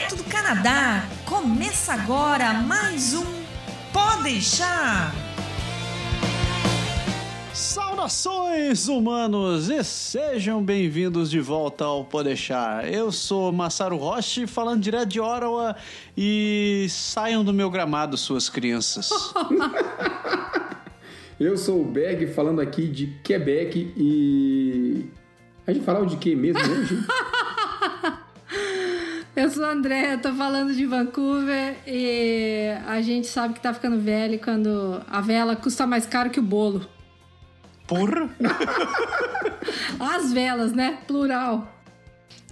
[0.00, 1.04] direto do Canadá.
[1.26, 3.24] Começa agora mais um
[3.92, 5.12] Pode deixar.
[7.52, 12.86] Saudações, humanos, e sejam bem-vindos de volta ao Podeixar.
[12.86, 15.76] Eu sou Massaro Roche, falando direto de Ottawa,
[16.16, 19.10] e saiam do meu gramado, suas crianças.
[21.38, 25.10] Eu sou o Berg, falando aqui de Quebec e.
[25.66, 27.04] A gente fala de que mesmo hoje?
[29.50, 33.98] Eu sou a André, tô falando de Vancouver e a gente sabe que tá ficando
[33.98, 36.86] velho quando a vela custa mais caro que o bolo.
[37.84, 38.30] Porra!
[39.98, 40.98] As velas, né?
[41.04, 41.66] Plural.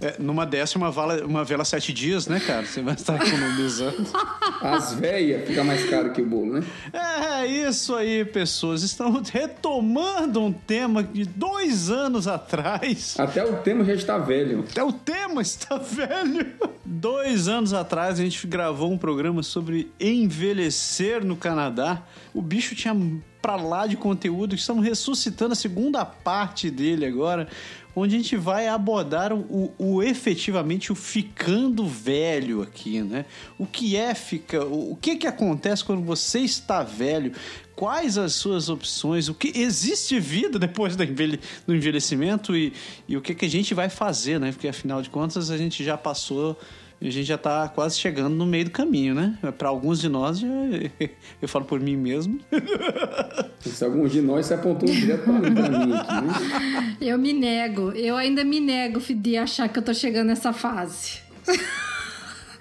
[0.01, 2.65] É, numa dessa, uma, vala, uma vela sete dias, né, cara?
[2.65, 4.07] Você vai estar economizando.
[4.61, 6.63] As velhas fica mais caro que o bolo, né?
[6.93, 8.81] É, isso aí, pessoas.
[8.81, 13.15] Estamos retomando um tema de dois anos atrás.
[13.19, 14.65] Até o tema já está velho.
[14.69, 16.47] Até o tema está velho.
[16.85, 22.03] Dois anos atrás, a gente gravou um programa sobre envelhecer no Canadá.
[22.33, 22.95] O bicho tinha
[23.41, 24.55] pra lá de conteúdo.
[24.55, 27.47] Estamos ressuscitando a segunda parte dele agora
[27.95, 33.25] onde a gente vai abordar o, o, o, efetivamente o ficando velho aqui, né?
[33.57, 37.33] O que é fica, o, o que que acontece quando você está velho?
[37.75, 39.29] Quais as suas opções?
[39.29, 42.73] O que existe vida depois do, envelhe, do envelhecimento e,
[43.07, 44.51] e o que que a gente vai fazer, né?
[44.51, 46.59] Porque afinal de contas a gente já passou
[47.01, 49.37] e a gente já está quase chegando no meio do caminho, né?
[49.57, 50.47] Para alguns de nós, já,
[51.41, 52.41] eu falo por mim mesmo.
[53.61, 56.97] Se alguns de nós se apontou direto para mim, mim aqui, né?
[56.99, 61.21] Eu me nego, eu ainda me nego de achar que eu tô chegando nessa fase.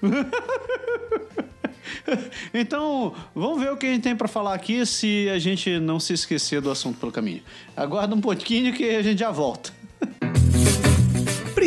[2.54, 5.98] então, vamos ver o que a gente tem para falar aqui se a gente não
[5.98, 7.42] se esquecer do assunto pelo caminho.
[7.76, 9.72] Aguarda um pouquinho que a gente já volta.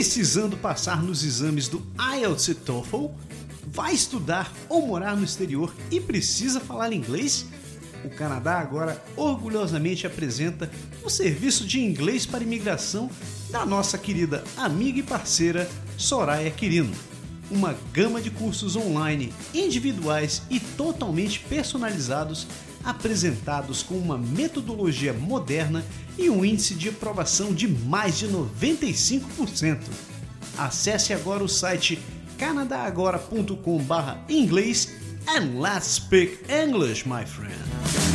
[0.02, 1.80] Precisando passar nos exames do
[2.17, 3.09] IELTS e TOEFL?
[3.67, 7.45] Vai estudar ou morar no exterior e precisa falar inglês?
[8.03, 10.72] O Canadá agora orgulhosamente apresenta
[11.03, 13.11] o serviço de inglês para imigração
[13.51, 15.69] da nossa querida amiga e parceira
[16.00, 16.95] Soraya Quirino.
[17.51, 22.47] Uma gama de cursos online, individuais e totalmente personalizados,
[22.84, 25.86] apresentados com uma metodologia moderna
[26.18, 29.80] e um índice de aprovação de mais de 95%.
[30.58, 32.00] Acesse agora o site
[32.38, 34.94] canadagora.com/inglês
[35.28, 38.10] and let's speak English, my friend.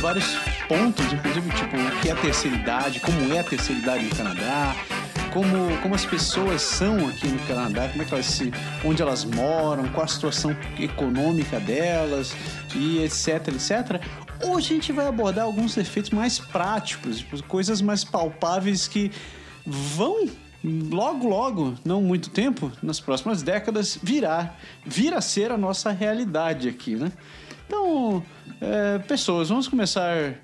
[0.00, 0.36] Vários
[0.68, 4.14] pontos, inclusive, tipo, o que é a terceira idade, como é a terceira idade no
[4.14, 4.76] Canadá,
[5.32, 8.52] como, como as pessoas são aqui no Canadá, como é que elas se,
[8.84, 12.34] onde elas moram, qual a situação econômica delas
[12.74, 14.02] e etc, etc.
[14.44, 19.10] Hoje a gente vai abordar alguns efeitos mais práticos, tipo, coisas mais palpáveis que
[19.64, 20.28] vão
[20.62, 26.68] logo, logo, não muito tempo, nas próximas décadas, virar, vir a ser a nossa realidade
[26.68, 27.12] aqui, né?
[27.68, 28.22] Então,
[28.62, 30.40] é, pessoas, vamos começar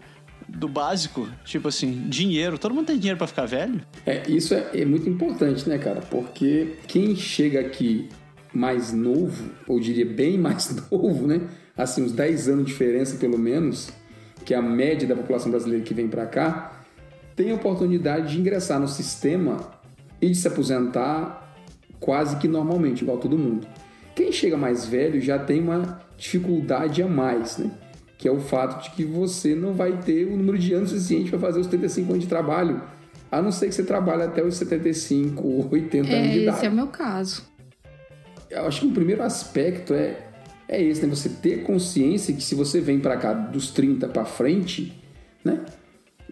[0.46, 2.58] do básico, tipo assim, dinheiro.
[2.58, 3.80] Todo mundo tem dinheiro para ficar velho?
[4.04, 6.02] É, isso é, é, muito importante, né, cara?
[6.02, 8.10] Porque quem chega aqui
[8.52, 11.40] mais novo, ou diria bem mais novo, né?
[11.76, 13.90] Assim, uns 10 anos de diferença pelo menos,
[14.44, 16.82] que é a média da população brasileira que vem para cá,
[17.34, 19.56] tem a oportunidade de ingressar no sistema
[20.20, 21.56] e de se aposentar
[21.98, 23.66] quase que normalmente, igual todo mundo.
[24.14, 27.70] Quem chega mais velho já tem uma dificuldade a mais, né?
[28.25, 31.28] que é o fato de que você não vai ter o número de anos suficiente
[31.28, 32.82] para fazer os 35 anos de trabalho,
[33.31, 36.56] a não ser que você trabalhe até os 75, 80 é, anos de idade.
[36.56, 37.44] Esse é o meu caso.
[38.49, 40.16] Eu acho que o primeiro aspecto é,
[40.66, 41.14] é esse, né?
[41.14, 44.99] Você ter consciência que se você vem para cá dos 30 para frente,
[45.44, 45.61] né?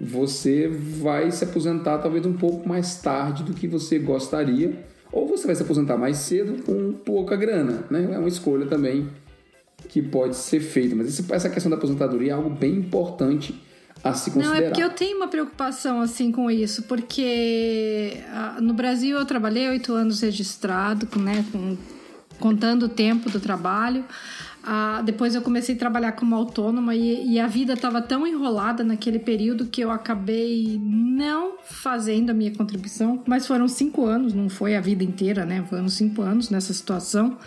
[0.01, 4.83] Você vai se aposentar talvez um pouco mais tarde do que você gostaria,
[5.13, 8.09] ou você vai se aposentar mais cedo com pouca grana, né?
[8.15, 9.09] É uma escolha também
[9.89, 10.97] que pode ser feito.
[10.97, 13.61] Mas essa questão da aposentadoria é algo bem importante
[14.03, 14.61] a se considerar.
[14.61, 19.25] Não, é porque eu tenho uma preocupação assim com isso, porque ah, no Brasil eu
[19.25, 21.77] trabalhei oito anos registrado, né, com,
[22.43, 24.05] contando o tempo do trabalho.
[24.65, 28.83] Ah, depois eu comecei a trabalhar como autônoma e, e a vida estava tão enrolada
[28.83, 33.23] naquele período que eu acabei não fazendo a minha contribuição.
[33.27, 35.65] Mas foram cinco anos, não foi a vida inteira, né?
[35.69, 37.39] Foram cinco anos nessa situação.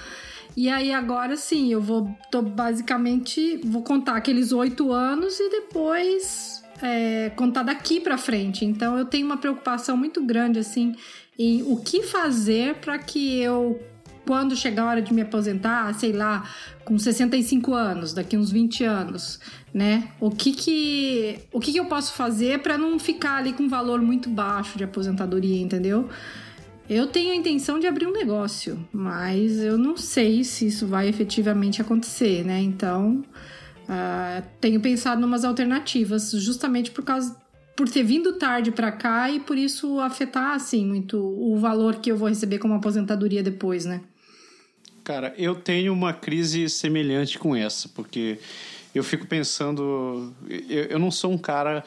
[0.55, 6.63] E aí agora sim, eu vou tô basicamente vou contar aqueles oito anos e depois
[6.81, 8.63] é, contar daqui para frente.
[8.63, 10.95] Então eu tenho uma preocupação muito grande assim
[11.37, 13.77] em o que fazer para que eu
[14.25, 16.49] quando chegar a hora de me aposentar, sei lá,
[16.83, 19.39] com 65 anos, daqui uns 20 anos,
[19.73, 20.09] né?
[20.19, 23.69] O que que, o que, que eu posso fazer para não ficar ali com um
[23.69, 26.09] valor muito baixo de aposentadoria, entendeu?
[26.89, 31.07] Eu tenho a intenção de abrir um negócio, mas eu não sei se isso vai
[31.07, 32.61] efetivamente acontecer, né?
[32.61, 33.23] Então,
[33.83, 37.35] uh, tenho pensado em umas alternativas, justamente por causa
[37.75, 42.09] por ter vindo tarde para cá e por isso afetar assim muito o valor que
[42.09, 44.01] eu vou receber como aposentadoria depois, né?
[45.05, 48.39] Cara, eu tenho uma crise semelhante com essa, porque
[48.93, 50.33] eu fico pensando.
[50.49, 51.83] Eu, eu não sou um cara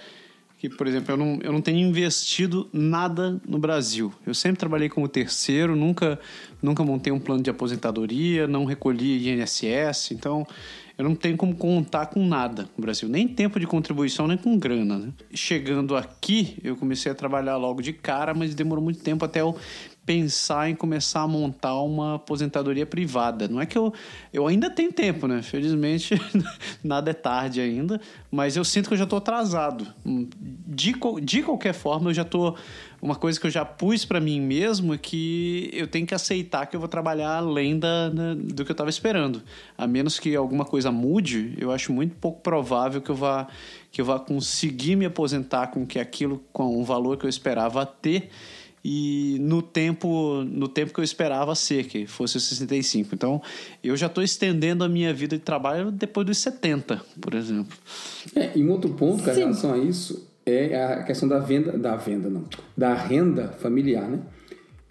[0.56, 4.14] que, por exemplo, eu não, eu não tenho investido nada no Brasil.
[4.24, 6.16] Eu sempre trabalhei como terceiro, nunca,
[6.62, 10.46] nunca montei um plano de aposentadoria, não recolhi INSS, então
[10.96, 14.56] eu não tenho como contar com nada no Brasil, nem tempo de contribuição, nem com
[14.56, 14.96] grana.
[14.96, 15.12] Né?
[15.34, 19.56] Chegando aqui, eu comecei a trabalhar logo de cara, mas demorou muito tempo até eu
[20.08, 23.46] pensar em começar a montar uma aposentadoria privada.
[23.46, 23.92] Não é que eu,
[24.32, 25.42] eu ainda tenho tempo, né?
[25.42, 26.14] Felizmente,
[26.82, 28.00] nada é tarde ainda,
[28.30, 29.86] mas eu sinto que eu já estou atrasado.
[30.66, 32.56] De, de qualquer forma, eu já estou.
[33.02, 36.64] Uma coisa que eu já pus para mim mesmo é que eu tenho que aceitar
[36.66, 39.42] que eu vou trabalhar além da, da do que eu estava esperando.
[39.76, 43.46] A menos que alguma coisa mude, eu acho muito pouco provável que eu vá
[43.92, 47.84] que eu vá conseguir me aposentar com que aquilo com o valor que eu esperava
[47.84, 48.30] ter
[48.90, 53.14] e no tempo no tempo que eu esperava ser, que fosse 65.
[53.14, 53.42] Então,
[53.84, 57.76] eu já estou estendendo a minha vida de trabalho depois dos 70, por exemplo.
[58.34, 61.96] É, e um outro ponto com relação a isso é a questão da venda, da
[61.96, 62.44] venda não,
[62.74, 64.20] da renda familiar, né?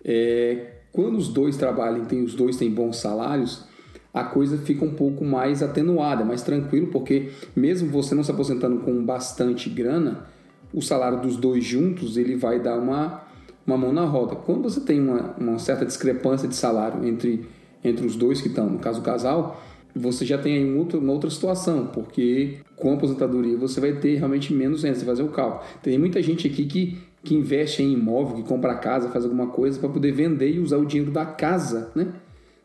[0.06, 3.66] É, quando os dois trabalham, tem os dois têm bons salários,
[4.14, 8.78] a coisa fica um pouco mais atenuada, mais tranquilo, porque mesmo você não se aposentando
[8.82, 10.28] com bastante grana,
[10.72, 13.27] o salário dos dois juntos ele vai dar uma
[13.68, 14.36] uma mão na roda.
[14.36, 17.46] Quando você tem uma, uma certa discrepância de salário entre,
[17.84, 19.62] entre os dois que estão, no caso o casal,
[19.94, 23.94] você já tem aí uma outra, uma outra situação, porque com a aposentadoria você vai
[23.94, 25.64] ter realmente menos renda, você fazer o cálculo.
[25.84, 29.78] Tem muita gente aqui que, que investe em imóvel, que compra casa, faz alguma coisa
[29.78, 32.14] para poder vender e usar o dinheiro da casa, né?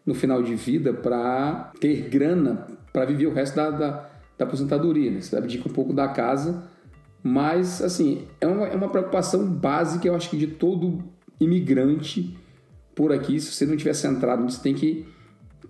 [0.05, 5.11] No final de vida, para ter grana para viver o resto da, da, da aposentadoria.
[5.11, 5.21] Né?
[5.21, 6.65] Você abdica um pouco da casa
[7.23, 11.03] mas, assim, é uma, é uma preocupação básica, eu acho que de todo
[11.41, 12.37] imigrante
[12.95, 13.41] por aqui.
[13.41, 15.07] Se você não tiver centrado, você tem que,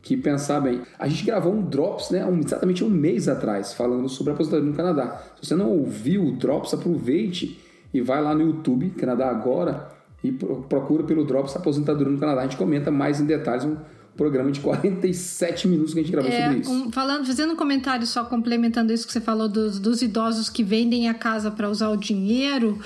[0.00, 0.81] que pensar bem.
[0.99, 4.70] A gente gravou um Drops, né, um, exatamente um mês atrás, falando sobre a aposentadoria
[4.70, 5.22] no Canadá.
[5.40, 7.60] Se você não ouviu o Drops, aproveite
[7.93, 9.90] e vai lá no YouTube, Canadá Agora,
[10.25, 12.40] e procura pelo Drops Aposentadoria no Canadá.
[12.40, 13.76] A gente comenta mais em detalhes um,
[14.16, 16.70] programa de 47 minutos que a gente gravou é, sobre isso.
[16.70, 20.62] Um, falando, fazendo um comentário só complementando isso que você falou dos, dos idosos que
[20.62, 22.78] vendem a casa para usar o dinheiro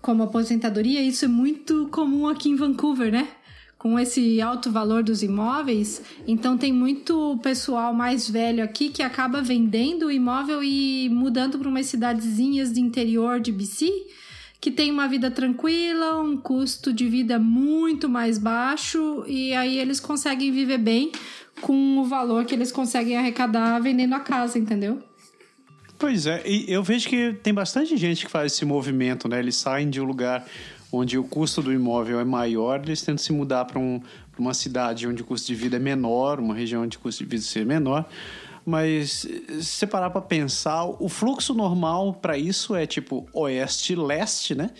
[0.00, 3.28] como aposentadoria, isso é muito comum aqui em Vancouver, né?
[3.78, 9.42] Com esse alto valor dos imóveis, então tem muito pessoal mais velho aqui que acaba
[9.42, 13.90] vendendo o imóvel e mudando para umas cidadezinhas de interior de BC
[14.62, 19.98] que tem uma vida tranquila, um custo de vida muito mais baixo e aí eles
[19.98, 21.10] conseguem viver bem
[21.60, 25.02] com o valor que eles conseguem arrecadar vendendo a casa, entendeu?
[25.98, 29.40] Pois é, e eu vejo que tem bastante gente que faz esse movimento, né?
[29.40, 30.46] Eles saem de um lugar
[30.92, 34.00] onde o custo do imóvel é maior, eles tentam se mudar para um,
[34.38, 37.36] uma cidade onde o custo de vida é menor, uma região onde o custo de
[37.36, 38.08] vida é menor,
[38.64, 44.70] mas se você parar para pensar, o fluxo normal para isso é tipo oeste-leste, né?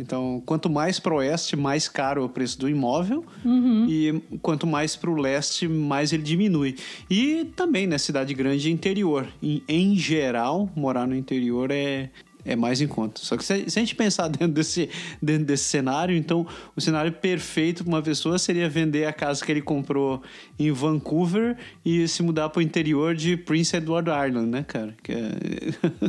[0.00, 3.24] Então, quanto mais para o oeste, mais caro é o preço do imóvel.
[3.44, 3.86] Uhum.
[3.86, 6.76] E quanto mais para o leste, mais ele diminui.
[7.10, 9.28] E também, né, cidade grande e interior.
[9.42, 12.08] Em, em geral, morar no interior é,
[12.44, 13.20] é mais em conta.
[13.20, 14.88] Só que se, a gente pensar dentro desse,
[15.20, 19.50] dentro desse cenário, então o cenário perfeito para uma pessoa seria vender a casa que
[19.50, 20.22] ele comprou
[20.58, 24.94] em Vancouver e se mudar para o interior de Prince Edward Island, né, cara?
[25.02, 25.30] Que é...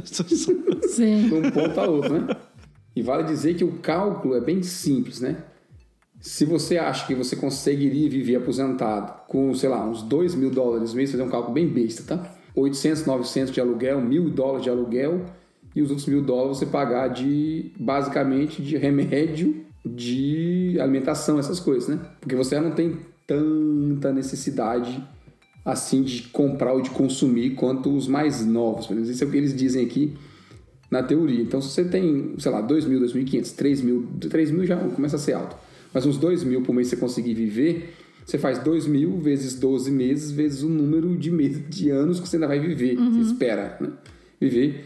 [0.88, 1.28] Sim.
[1.28, 2.36] De um ponto a outro, né?
[2.96, 5.38] E vale dizer que o cálculo é bem simples, né?
[6.20, 10.94] Se você acha que você conseguiria viver aposentado com, sei lá, uns 2 mil dólares
[10.94, 12.36] mês, fazer um cálculo bem besta, tá?
[12.56, 15.26] 800, 900 de aluguel, mil dólares de aluguel,
[15.76, 21.90] e os outros mil dólares você pagar de basicamente de remédio, de alimentação, essas coisas,
[21.90, 22.00] né?
[22.20, 25.04] Porque você não tem tanta necessidade
[25.64, 28.88] assim de comprar ou de consumir quanto os mais novos.
[28.88, 30.14] Pelo menos isso é o que eles dizem aqui
[30.90, 31.42] na teoria.
[31.42, 35.16] Então, se você tem, sei lá, 2 mil, 2.500, 3 mil, 3 mil já começa
[35.16, 35.56] a ser alto.
[35.94, 37.94] Mas uns 2 mil por mês você conseguir viver,
[38.26, 42.28] você faz 2 mil vezes 12 meses, vezes o número de, meses, de anos que
[42.28, 43.12] você ainda vai viver, uhum.
[43.12, 43.90] você espera né?
[44.40, 44.86] viver.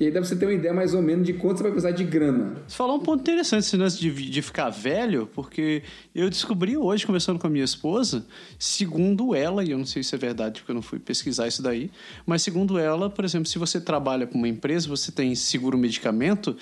[0.00, 1.72] E aí dá pra você ter uma ideia mais ou menos de quanto você vai
[1.72, 2.56] precisar de grana.
[2.66, 5.82] Você falou um ponto interessante esse lance de, de ficar velho, porque
[6.14, 8.26] eu descobri hoje, conversando com a minha esposa,
[8.58, 11.62] segundo ela, e eu não sei se é verdade porque eu não fui pesquisar isso
[11.62, 11.90] daí,
[12.26, 16.56] mas segundo ela, por exemplo, se você trabalha com uma empresa, você tem seguro medicamento,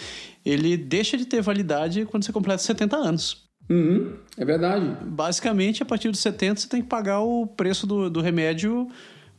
[0.44, 3.50] ele deixa de ter validade quando você completa 70 anos.
[3.70, 4.96] Uhum, é verdade.
[5.06, 8.88] Basicamente, a partir dos 70, você tem que pagar o preço do, do remédio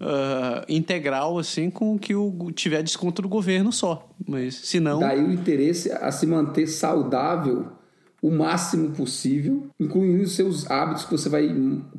[0.03, 4.09] uh, integral, assim, com que o tiver desconto do governo só.
[4.27, 4.99] Mas se não.
[4.99, 7.67] Daí o interesse a se manter saudável
[8.21, 11.49] o máximo possível, incluindo os seus hábitos que você vai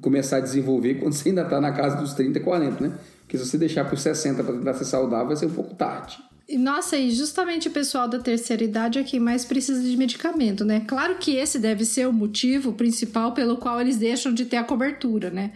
[0.00, 2.98] começar a desenvolver quando você ainda está na casa dos 30, 40, né?
[3.20, 5.74] Porque se você deixar para os 60 para tentar ser saudável, vai ser um pouco
[5.74, 6.16] tarde.
[6.58, 10.82] Nossa, e justamente o pessoal da terceira idade é quem mais precisa de medicamento, né?
[10.86, 14.64] Claro que esse deve ser o motivo principal pelo qual eles deixam de ter a
[14.64, 15.52] cobertura, né?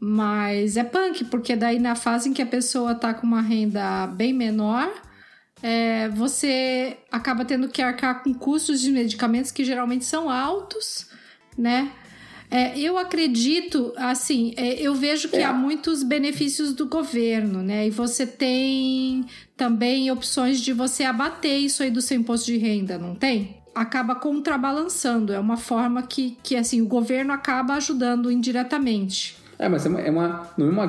[0.00, 4.06] Mas é punk, porque daí na fase em que a pessoa tá com uma renda
[4.06, 4.90] bem menor,
[5.62, 11.06] é, você acaba tendo que arcar com custos de medicamentos que geralmente são altos,
[11.56, 11.92] né?
[12.50, 15.44] É, eu acredito, assim, é, eu vejo que é.
[15.44, 17.86] há muitos benefícios do governo, né?
[17.86, 19.24] E você tem
[19.56, 23.56] também opções de você abater isso aí do seu imposto de renda, não tem?
[23.72, 29.36] Acaba contrabalançando, é uma forma que, que assim, o governo acaba ajudando indiretamente.
[29.60, 30.86] É, mas é uma, é uma, não, é uma,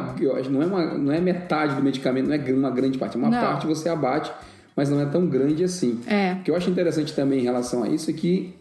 [0.49, 3.17] não, é uma, não é metade do medicamento, não é uma grande parte.
[3.17, 3.37] É uma não.
[3.37, 4.31] parte você abate,
[4.77, 5.99] mas não é tão grande assim.
[6.07, 6.35] É.
[6.35, 8.55] O que eu acho interessante também em relação a isso é que,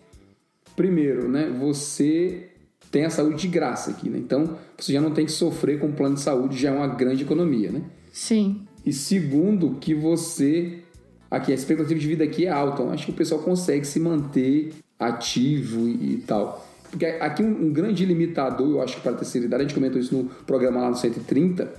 [0.74, 2.48] primeiro, né, você
[2.90, 4.18] tem a saúde de graça aqui, né?
[4.18, 6.88] Então, você já não tem que sofrer com o plano de saúde, já é uma
[6.88, 7.82] grande economia, né?
[8.12, 8.62] Sim.
[8.84, 10.80] E segundo, que você...
[11.30, 12.82] Aqui, a expectativa de vida aqui é alta.
[12.82, 16.66] Então, acho que o pessoal consegue se manter ativo e, e tal.
[16.90, 19.74] Porque aqui um, um, grande limitador, eu acho que para a terceira idade, a gente
[19.74, 21.72] comentou isso no programa lá no 130,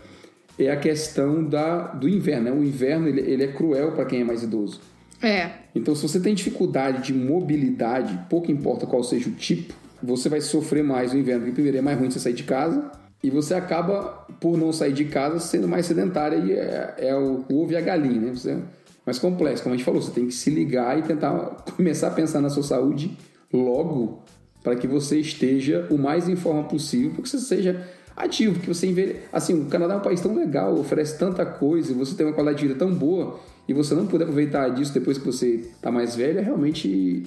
[0.57, 2.45] é a questão da, do inverno.
[2.45, 2.51] Né?
[2.51, 4.79] O inverno ele, ele é cruel para quem é mais idoso.
[5.21, 5.49] É.
[5.75, 10.41] Então, se você tem dificuldade de mobilidade, pouco importa qual seja o tipo, você vai
[10.41, 11.41] sofrer mais no inverno.
[11.41, 12.91] Porque, primeiro, é mais ruim você sair de casa
[13.23, 17.45] e você acaba, por não sair de casa, sendo mais sedentária e é, é o,
[17.49, 18.31] o ovo e a galinha, né?
[18.33, 18.57] Você é
[19.05, 19.61] mais complexo.
[19.63, 21.31] Como a gente falou, você tem que se ligar e tentar
[21.77, 23.15] começar a pensar na sua saúde
[23.53, 24.20] logo
[24.63, 28.67] para que você esteja o mais em forma possível, para que você seja ativo, que
[28.67, 29.17] você envelhe...
[29.31, 32.59] assim, o Canadá é um país tão legal, oferece tanta coisa, você tem uma qualidade
[32.59, 36.15] de vida tão boa e você não puder aproveitar disso depois que você está mais
[36.15, 37.23] velho, é realmente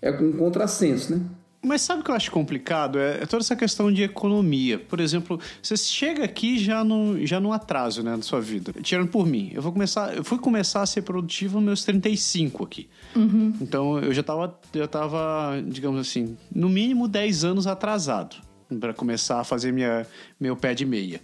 [0.00, 1.20] é um contrassenso, né?
[1.66, 2.98] Mas sabe o que eu acho complicado?
[2.98, 4.78] É, é, toda essa questão de economia.
[4.78, 8.72] Por exemplo, você chega aqui já no, já no atraso, né, na sua vida.
[8.82, 9.50] Tirando por mim.
[9.52, 12.88] Eu vou começar, eu fui começar a ser produtivo nos meus 35 aqui.
[13.16, 13.52] Uhum.
[13.60, 18.36] Então eu já tava, já tava, digamos assim, no mínimo 10 anos atrasado
[18.80, 20.06] para começar a fazer minha,
[20.38, 21.20] meu pé de meia.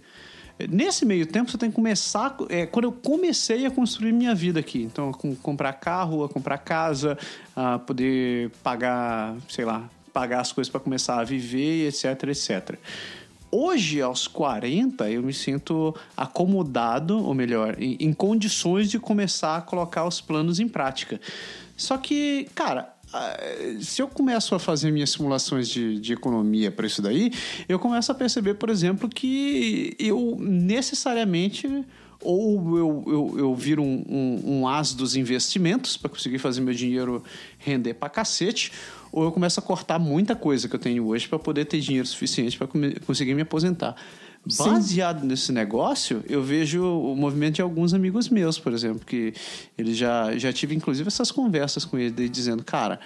[0.69, 2.35] Nesse meio tempo, você tem que começar.
[2.49, 6.59] É, quando eu comecei a construir minha vida aqui, então, com, comprar carro, a comprar
[6.59, 7.17] casa,
[7.55, 12.77] a poder pagar, sei lá, pagar as coisas para começar a viver, etc, etc.
[13.51, 19.61] Hoje, aos 40, eu me sinto acomodado, ou melhor, em, em condições de começar a
[19.61, 21.19] colocar os planos em prática.
[21.75, 22.93] Só que, cara,
[23.79, 27.31] se eu começo a fazer minhas simulações de, de economia para isso daí,
[27.69, 31.85] eu começo a perceber, por exemplo, que eu necessariamente
[32.19, 36.73] ou eu, eu, eu viro um, um, um as dos investimentos para conseguir fazer meu
[36.73, 37.21] dinheiro
[37.59, 38.71] render para cacete,
[39.13, 42.07] ou eu começo a cortar muita coisa que eu tenho hoje para poder ter dinheiro
[42.07, 42.67] suficiente para
[43.05, 43.95] conseguir me aposentar.
[44.43, 45.27] Baseado Sim.
[45.27, 49.31] nesse negócio, eu vejo o movimento de alguns amigos meus, por exemplo, que
[49.77, 52.99] eles já, já tive inclusive essas conversas com eles, dizendo, cara,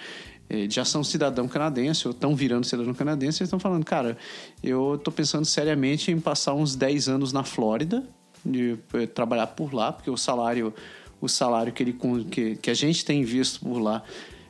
[0.48, 4.16] eles já são cidadão canadense ou estão virando cidadão canadense, eles estão falando, cara,
[4.64, 8.02] eu estou pensando seriamente em passar uns 10 anos na Flórida,
[8.44, 10.72] de eh, trabalhar por lá, porque o salário,
[11.20, 11.98] o salário que, ele,
[12.30, 14.02] que, que a gente tem visto por lá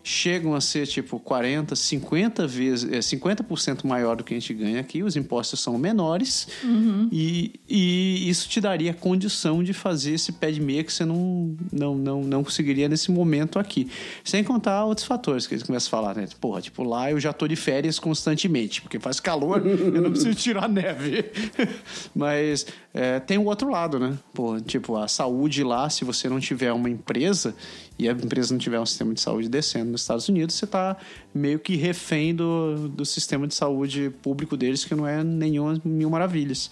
[0.08, 4.80] chegam a ser tipo 40, 50 vezes, é, 50% maior do que a gente ganha
[4.80, 7.10] aqui, os impostos são menores uhum.
[7.12, 11.54] e, e isso te daria condição de fazer esse pé de meia que você não,
[11.70, 13.90] não, não, não conseguiria nesse momento aqui.
[14.24, 16.26] Sem contar outros fatores que eles começam a falar, né?
[16.40, 20.34] Porra, tipo, lá eu já tô de férias constantemente, porque faz calor, eu não preciso
[20.34, 21.26] tirar neve.
[22.16, 24.16] Mas é, tem o outro lado, né?
[24.32, 27.54] Pô, tipo, a saúde lá, se você não tiver uma empresa
[27.98, 30.96] e a empresa não tiver um sistema de saúde descendo nos Estados Unidos, você está
[31.34, 36.08] meio que refém do, do sistema de saúde público deles, que não é nenhuma mil
[36.08, 36.70] maravilhas.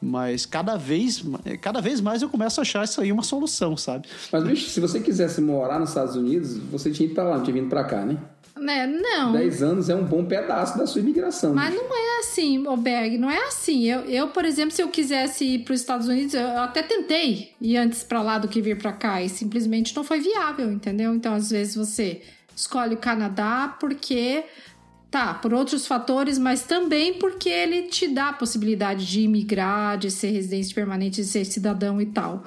[0.00, 1.24] Mas cada vez,
[1.60, 4.06] cada vez mais eu começo a achar isso aí uma solução, sabe?
[4.30, 7.42] Mas, bicho, se você quisesse morar nos Estados Unidos, você tinha ido pra lá, não
[7.42, 8.16] tinha vindo pra cá, né?
[8.60, 8.86] Né?
[8.86, 9.32] Não.
[9.32, 11.54] 10 anos é um bom pedaço da sua imigração.
[11.54, 13.84] Mas não é assim, Oberg, não é assim.
[13.84, 17.52] Eu, eu, por exemplo, se eu quisesse ir para os Estados Unidos, eu até tentei
[17.60, 21.14] ir antes para lá do que vir para cá e simplesmente não foi viável, entendeu?
[21.14, 22.22] Então, às vezes você
[22.54, 24.44] escolhe o Canadá porque
[25.10, 30.10] Tá, por outros fatores, mas também porque ele te dá a possibilidade de imigrar, de
[30.10, 32.44] ser residente permanente, de ser cidadão e tal.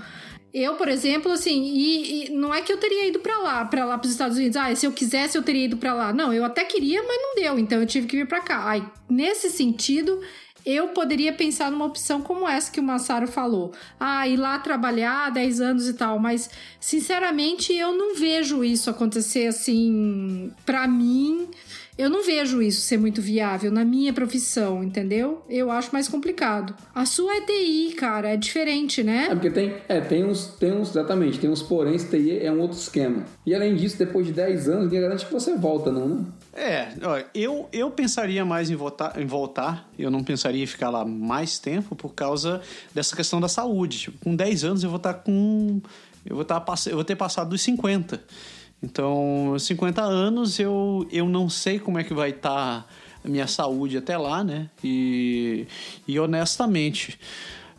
[0.53, 3.86] Eu, por exemplo, assim, e, e não é que eu teria ido para lá, para
[3.86, 4.58] lá para os Estados Unidos.
[4.58, 6.12] Ah, se eu quisesse eu teria ido para lá.
[6.13, 8.70] Não, eu até queria, mas não deu, então eu tive que vir para cá.
[8.70, 10.20] Aí, nesse sentido,
[10.65, 13.72] eu poderia pensar numa opção como essa que o Massaro falou.
[14.00, 19.48] Ah, ir lá trabalhar 10 anos e tal, mas sinceramente eu não vejo isso acontecer
[19.48, 21.48] assim para mim
[22.01, 25.43] eu não vejo isso ser muito viável na minha profissão, entendeu?
[25.48, 26.74] Eu acho mais complicado.
[26.96, 29.27] A sua é TI, cara, é diferente, né?
[29.29, 32.60] É porque tem, é, tem uns, tem uns, exatamente, tem uns porém, TI é um
[32.60, 33.24] outro esquema.
[33.46, 36.25] E além disso, depois de 10 anos, ninguém garante que você volta, não, né?
[36.53, 40.89] É, ó, eu, eu pensaria mais em voltar, em voltar, eu não pensaria em ficar
[40.89, 42.62] lá mais tempo por causa
[42.96, 44.00] dessa questão da saúde.
[44.00, 45.79] Tipo, com 10 anos eu vou estar com.
[46.25, 48.20] Eu vou, estar, eu vou ter passado dos 50.
[48.83, 52.85] Então, 50 anos eu, eu não sei como é que vai estar tá
[53.23, 54.69] a minha saúde até lá, né?
[54.83, 55.67] E,
[56.07, 57.19] e honestamente,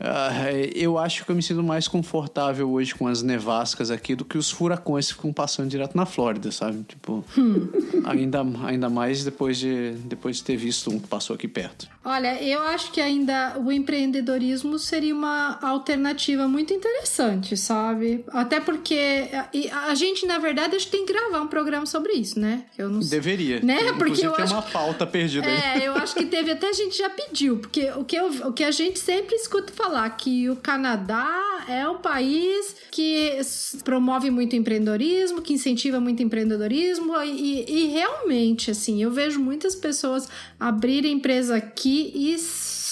[0.03, 4.25] Uh, eu acho que eu me sinto mais confortável hoje com as nevascas aqui do
[4.25, 6.83] que os furacões que ficam passando direto na Flórida, sabe?
[6.83, 7.69] Tipo, hum.
[8.05, 11.89] ainda, ainda mais depois de, depois de ter visto um que passou aqui perto.
[12.05, 18.25] Olha, eu acho que ainda o empreendedorismo seria uma alternativa muito interessante, sabe?
[18.33, 19.29] Até porque
[19.71, 22.65] a, gente, na verdade, a gente tem que gravar um programa sobre isso, né?
[22.77, 23.61] Eu não Deveria.
[23.61, 23.93] Né?
[23.93, 24.55] Porque eu tem acho...
[24.55, 25.85] uma pauta perdida é, aí.
[25.85, 28.65] Eu acho que teve até a gente já pediu, porque o que, eu, o que
[28.65, 33.39] a gente sempre escuta falar falar que o Canadá é um país que
[33.85, 40.29] promove muito empreendedorismo, que incentiva muito empreendedorismo e, e realmente, assim, eu vejo muitas pessoas
[40.59, 42.39] abrirem empresa aqui e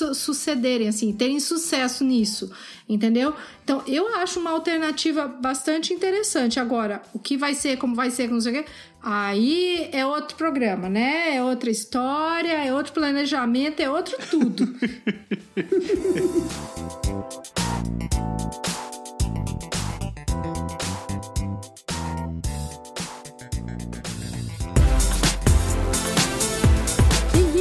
[0.00, 2.50] su sucederem, assim, terem sucesso nisso,
[2.88, 3.34] entendeu?
[3.62, 6.58] Então, eu acho uma alternativa bastante interessante.
[6.58, 8.70] Agora, o que vai ser, como vai ser, não sei o quê,
[9.02, 11.36] aí é outro programa, né?
[11.36, 14.68] É outra história, é outro planejamento, é outro tudo.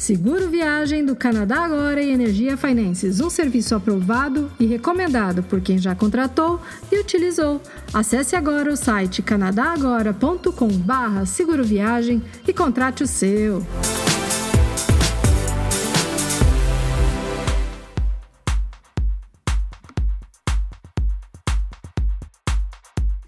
[0.00, 5.76] Seguro Viagem do Canadá Agora e Energia Finances, um serviço aprovado e recomendado por quem
[5.76, 6.58] já contratou
[6.90, 7.60] e utilizou.
[7.92, 13.62] Acesse agora o site canadagora.com/barra Seguro Viagem e contrate o seu.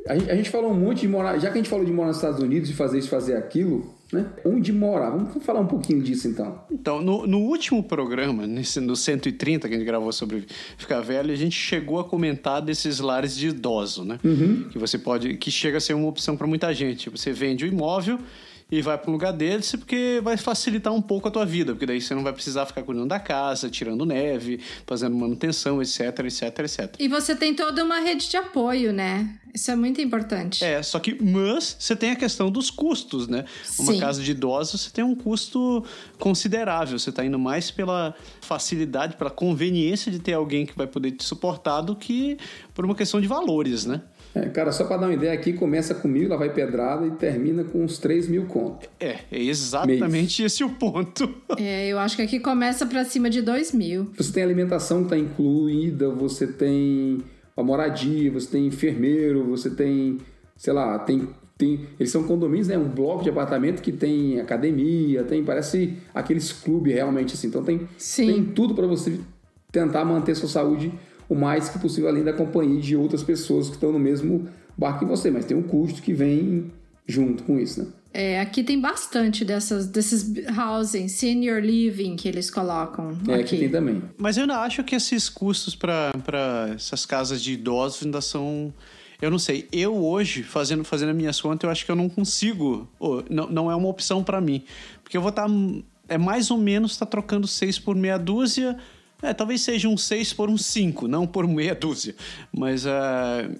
[0.09, 2.41] A gente falou muito de morar, já que a gente falou de morar nos Estados
[2.41, 4.27] Unidos e fazer isso, fazer aquilo, né?
[4.45, 5.11] Onde morar?
[5.11, 6.61] Vamos falar um pouquinho disso então.
[6.71, 10.47] Então, no, no, último programa, nesse, no 130 que a gente gravou sobre
[10.77, 14.21] ficar velho, a gente chegou a comentar desses lares de idoso, né?
[14.23, 14.69] Uhum.
[14.71, 17.09] Que você pode, que chega a ser uma opção para muita gente.
[17.09, 18.19] Você vende o imóvel
[18.73, 21.85] e vai para um lugar deles, porque vai facilitar um pouco a tua vida, porque
[21.85, 26.59] daí você não vai precisar ficar cuidando da casa, tirando neve, fazendo manutenção, etc, etc,
[26.61, 26.97] etc.
[26.99, 29.39] E você tem toda uma rede de apoio, né?
[29.55, 30.65] Isso é muito importante.
[30.65, 33.45] É, só que, mas você tem a questão dos custos, né?
[33.79, 34.01] Uma Sim.
[34.01, 35.85] casa de idosos, você tem um custo
[36.19, 36.99] considerável.
[36.99, 41.25] Você está indo mais pela facilidade, pela conveniência de ter alguém que vai poder te
[41.25, 42.39] suportar do que
[42.73, 44.01] por uma questão de valores, né?
[44.35, 47.11] É, cara, só para dar uma ideia aqui, começa com mil, lá vai pedrada e
[47.11, 48.89] termina com uns 3 mil conto.
[48.99, 50.41] É, é exatamente Mês.
[50.41, 51.33] esse o ponto.
[51.59, 54.11] É, eu acho que aqui começa para cima de 2 mil.
[54.17, 57.19] Você tem alimentação que está incluída, você tem
[57.57, 60.19] a moradia, você tem enfermeiro, você tem,
[60.57, 62.79] sei lá, tem, tem eles são condomínios, né?
[62.79, 67.49] Um bloco de apartamento que tem academia, tem, parece aqueles clubes realmente assim.
[67.49, 68.27] Então tem, Sim.
[68.27, 69.21] tem tudo para você
[69.71, 70.93] tentar manter sua saúde
[71.33, 75.01] o mais que possível, além da companhia de outras pessoas que estão no mesmo barco
[75.01, 76.71] que você, mas tem um custo que vem
[77.07, 77.89] junto com isso, né?
[78.15, 83.17] É, aqui tem bastante dessas, desses housing, senior living que eles colocam.
[83.27, 83.43] É, aqui.
[83.43, 84.03] aqui tem também.
[84.19, 86.13] Mas eu ainda acho que esses custos para
[86.75, 88.75] essas casas de idosos ainda são
[89.23, 89.67] Eu não sei.
[89.73, 92.87] Eu hoje, fazendo, fazendo as minhas contas, eu acho que eu não consigo.
[93.01, 94.63] Oh, não, não é uma opção para mim.
[95.03, 95.49] Porque eu vou estar.
[95.49, 95.55] Tá,
[96.09, 98.77] é mais ou menos tá trocando seis por meia dúzia
[99.23, 102.15] é, talvez seja um 6 por um 5, não por meia dúzia.
[102.53, 102.91] Mas uh,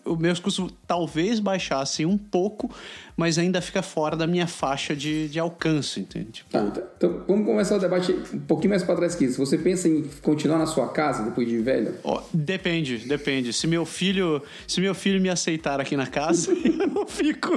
[0.05, 2.75] os meus custos talvez baixassem um pouco,
[3.17, 6.33] mas ainda fica fora da minha faixa de, de alcance, entende?
[6.33, 6.51] Tipo...
[6.51, 6.83] Tá, tá.
[6.97, 9.45] então vamos começar o debate um pouquinho mais para trás que isso.
[9.45, 11.95] Você pensa em continuar na sua casa depois de velho?
[12.03, 13.53] Oh, depende, depende.
[13.53, 17.51] Se meu filho, se meu filho me aceitar aqui na casa, eu não fico.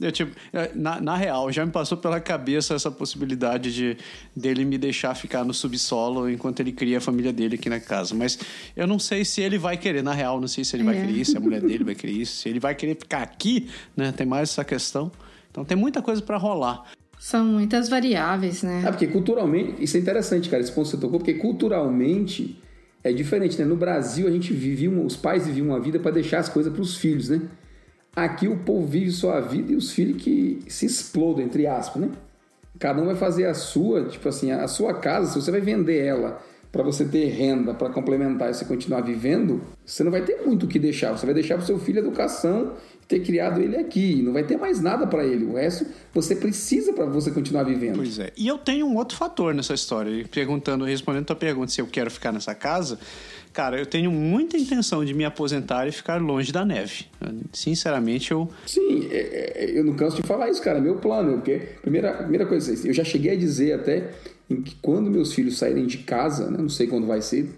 [0.00, 3.96] eu, tipo, é, na, na real, já me passou pela cabeça essa possibilidade de
[4.34, 7.80] dele me deixar ficar no subsolo solo enquanto ele cria a família dele aqui na
[7.80, 8.14] casa.
[8.14, 8.38] Mas
[8.76, 10.86] eu não sei se ele vai querer, na real, não sei se ele é.
[10.86, 13.22] vai querer isso, se a mulher dele vai querer isso, se ele vai querer ficar
[13.22, 13.55] aqui,
[13.96, 14.12] né?
[14.12, 15.10] Tem mais essa questão.
[15.50, 16.84] Então tem muita coisa para rolar.
[17.18, 18.82] São muitas variáveis, né?
[18.86, 22.60] Ah, porque culturalmente, isso é interessante, cara, esse ponto que você tocou, porque culturalmente
[23.02, 23.64] é diferente, né?
[23.64, 26.82] No Brasil a gente vivia, os pais viviam uma vida para deixar as coisas para
[26.82, 27.42] os filhos, né?
[28.14, 32.10] Aqui o povo vive sua vida e os filhos que se explodem, entre aspas, né?
[32.78, 36.04] Cada um vai fazer a sua, tipo assim, a sua casa, se você vai vender
[36.04, 36.42] ela
[36.76, 40.66] para você ter renda para complementar e você continuar vivendo, você não vai ter muito
[40.66, 41.12] o que deixar.
[41.12, 42.74] Você vai deixar para o seu filho educação,
[43.08, 44.20] ter criado ele aqui.
[44.22, 45.46] Não vai ter mais nada para ele.
[45.46, 47.96] O resto você precisa para você continuar vivendo.
[47.96, 48.30] Pois é.
[48.36, 50.22] E eu tenho um outro fator nessa história.
[50.30, 52.98] Perguntando, respondendo a tua pergunta se eu quero ficar nessa casa,
[53.56, 57.06] Cara, eu tenho muita intenção de me aposentar e ficar longe da neve.
[57.54, 58.50] Sinceramente, eu.
[58.66, 60.78] Sim, é, é, eu não canso de falar isso, cara.
[60.78, 64.10] Meu plano, porque primeira, primeira coisa, eu já cheguei a dizer até
[64.48, 67.50] que quando meus filhos saírem de casa, né, não sei quando vai ser,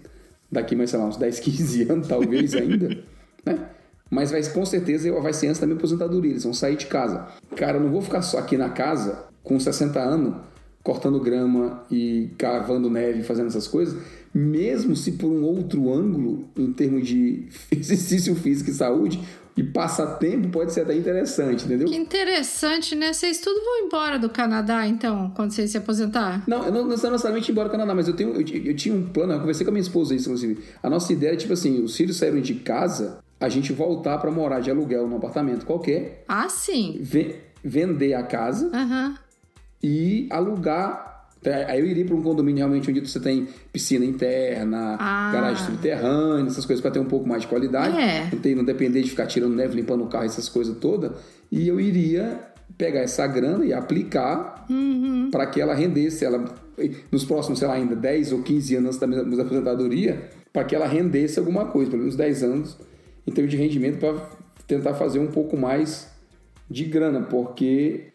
[0.51, 3.03] daqui mais, sei lá, uns 10, 15 anos, talvez ainda,
[3.45, 3.69] né?
[4.09, 7.27] Mas vai, com certeza vai ser antes da minha aposentadoria, eles vão sair de casa.
[7.55, 10.35] Cara, eu não vou ficar só aqui na casa com 60 anos,
[10.81, 13.95] cortando grama e cavando neve, fazendo essas coisas
[14.33, 19.19] mesmo se por um outro ângulo, em termos de exercício físico e saúde,
[19.59, 21.85] e passatempo pode ser até interessante, entendeu?
[21.89, 23.11] Que interessante, né?
[23.11, 26.43] Vocês tudo vão embora do Canadá, então, quando vocês se aposentar?
[26.47, 29.33] Não, eu não, necessariamente embora do Canadá, mas eu, tenho, eu, eu, tinha um plano,
[29.33, 30.63] eu conversei com a minha esposa isso, inclusive.
[30.81, 34.31] A nossa ideia é, tipo assim, os filhos saíram de casa, a gente voltar para
[34.31, 36.23] morar de aluguel num apartamento qualquer.
[36.25, 37.01] Ah, sim.
[37.61, 39.15] vender a casa uhum.
[39.83, 41.08] e alugar
[41.67, 45.31] Aí eu iria para um condomínio realmente onde você tem piscina interna, ah.
[45.31, 47.97] garagem subterrânea, essas coisas para ter um pouco mais de qualidade.
[47.97, 48.29] É.
[48.31, 51.11] Não, ter, não depender de ficar tirando neve, limpando o carro, essas coisas todas.
[51.49, 52.39] E eu iria
[52.77, 55.29] pegar essa grana e aplicar uhum.
[55.31, 56.43] para que ela rendesse, ela,
[57.11, 60.87] nos próximos, sei lá, ainda 10 ou 15 anos da minha aposentadoria, para que ela
[60.87, 62.77] rendesse alguma coisa, pelo menos 10 anos,
[63.25, 64.29] em termos de rendimento, para
[64.67, 66.09] tentar fazer um pouco mais
[66.69, 68.07] de grana, porque.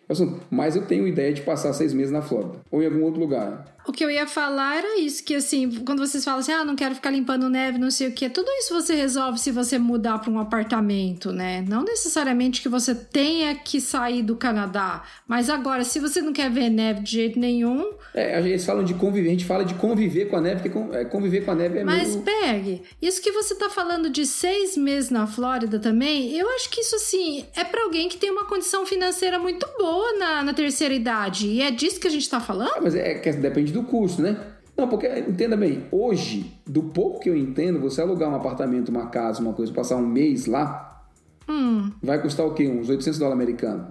[0.51, 3.73] Mas eu tenho ideia de passar seis meses na Flórida ou em algum outro lugar.
[3.87, 6.75] O que eu ia falar era isso, que assim, quando vocês falam assim, ah, não
[6.75, 10.19] quero ficar limpando neve, não sei o que, tudo isso você resolve se você mudar
[10.21, 11.62] para um apartamento, né?
[11.69, 16.51] Não necessariamente que você tenha que sair do Canadá, mas agora, se você não quer
[16.51, 17.93] ver neve de jeito nenhum...
[18.14, 21.05] É, eles falam de conviver, a gente fala de conviver com a neve, porque é,
[21.05, 22.23] conviver com a neve é Mas meio...
[22.23, 26.81] pegue, isso que você tá falando de seis meses na Flórida também, eu acho que
[26.81, 30.95] isso, assim, é para alguém que tem uma condição financeira muito boa na, na terceira
[30.95, 32.73] idade, e é disso que a gente tá falando?
[32.77, 34.55] Ah, mas é, depende do custo, né?
[34.77, 39.07] Não, porque, entenda bem, hoje, do pouco que eu entendo, você alugar um apartamento, uma
[39.07, 41.07] casa, uma coisa, passar um mês lá,
[41.49, 41.93] hum.
[42.03, 42.67] vai custar o quê?
[42.67, 43.87] Uns 800 dólares americanos,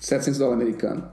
[0.00, 1.04] 700 dólares americanos.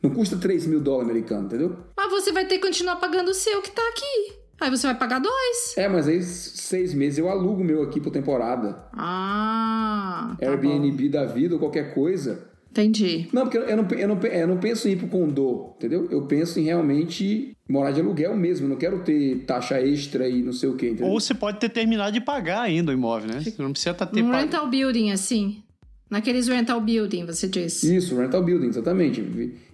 [0.00, 1.76] Não custa 3 mil dólares americanos, entendeu?
[1.96, 4.42] Mas você vai ter que continuar pagando o seu que tá aqui.
[4.60, 5.76] Aí você vai pagar dois.
[5.76, 8.84] É, mas aí seis meses eu alugo o meu aqui por temporada.
[8.92, 10.36] Ah.
[10.38, 11.10] Tá Airbnb bom.
[11.10, 12.51] da vida ou qualquer coisa.
[12.72, 13.28] Entendi.
[13.34, 16.08] Não, porque eu não, eu, não, eu não penso em ir pro condô, entendeu?
[16.10, 18.64] Eu penso em realmente morar de aluguel mesmo.
[18.64, 21.08] Eu não quero ter taxa extra e não sei o quê, entendeu?
[21.08, 23.42] Ou você pode ter terminado de pagar ainda o imóvel, né?
[23.42, 24.44] Você não precisa estar tá ter Um pag...
[24.44, 25.62] rental building, assim.
[26.08, 27.94] Naqueles rental building, você disse.
[27.94, 29.20] Isso, rental building, exatamente.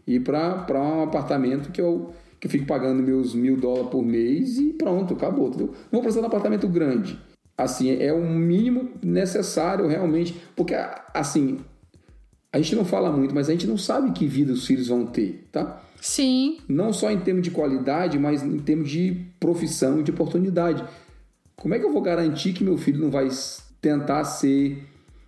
[0.04, 4.58] Ir para um apartamento que eu, que eu fico pagando meus mil dólares por mês
[4.58, 5.68] e pronto, acabou, entendeu?
[5.68, 7.16] Não vou precisar de um apartamento grande.
[7.56, 10.34] Assim, é o mínimo necessário realmente.
[10.56, 10.74] Porque,
[11.14, 11.58] assim,
[12.52, 15.04] a gente não fala muito, mas a gente não sabe que vida os filhos vão
[15.06, 15.82] ter, tá?
[16.00, 16.58] Sim.
[16.68, 20.84] Não só em termos de qualidade, mas em termos de profissão, de oportunidade.
[21.56, 23.28] Como é que eu vou garantir que meu filho não vai
[23.80, 24.82] tentar ser,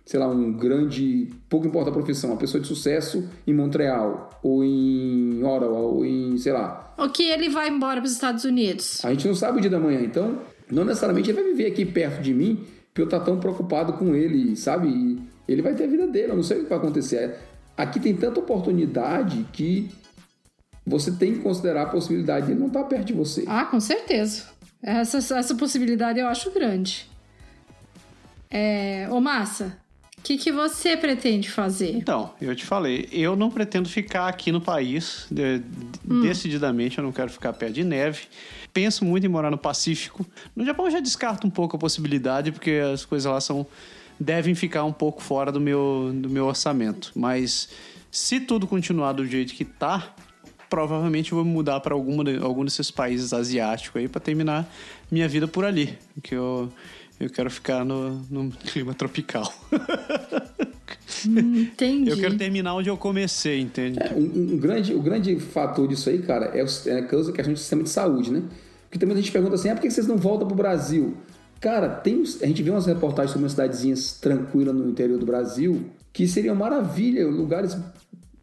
[0.05, 4.63] sei lá, um grande, pouco importa a profissão, uma pessoa de sucesso em Montreal, ou
[4.63, 6.93] em Ottawa, ou em, sei lá.
[6.97, 9.03] Ou que ele vai embora para os Estados Unidos.
[9.03, 10.39] A gente não sabe o dia da manhã, então
[10.71, 14.15] não necessariamente ele vai viver aqui perto de mim, porque eu estou tão preocupado com
[14.15, 15.19] ele, sabe?
[15.47, 17.35] Ele vai ter a vida dele, eu não sei o que vai acontecer.
[17.77, 19.89] Aqui tem tanta oportunidade que
[20.85, 23.43] você tem que considerar a possibilidade de ele não estar perto de você.
[23.47, 24.45] Ah, com certeza.
[24.83, 27.07] Essa, essa possibilidade eu acho grande.
[28.49, 29.77] É, ô Massa,
[30.17, 31.95] o que, que você pretende fazer?
[31.95, 35.25] Então, eu te falei, eu não pretendo ficar aqui no país.
[35.31, 35.61] de-
[36.21, 38.23] Decididamente, eu não quero ficar perto de neve.
[38.73, 40.25] Penso muito em morar no Pacífico.
[40.55, 43.65] No Japão eu já descarto um pouco a possibilidade, porque as coisas lá são
[44.21, 47.11] devem ficar um pouco fora do meu, do meu orçamento.
[47.15, 47.69] Mas
[48.11, 50.13] se tudo continuar do jeito que tá,
[50.69, 54.71] provavelmente eu vou mudar para algum, de- algum desses países asiáticos aí para terminar
[55.11, 55.97] minha vida por ali.
[56.13, 56.71] Porque eu,
[57.19, 59.51] eu quero ficar no, no clima tropical.
[61.25, 62.09] Entendi.
[62.09, 63.99] Eu quero terminar onde eu comecei, entende?
[64.01, 67.31] É, um, um grande, o grande fator disso aí, cara, é, o, é a causa-
[67.31, 68.43] questão do sistema de saúde, né?
[68.83, 71.15] Porque também a gente pergunta assim, ah, por que vocês não voltam pro Brasil?
[71.61, 75.85] Cara, tem, a gente vê umas reportagens sobre umas cidadezinhas tranquilas no interior do Brasil
[76.11, 77.77] que seriam maravilha, lugares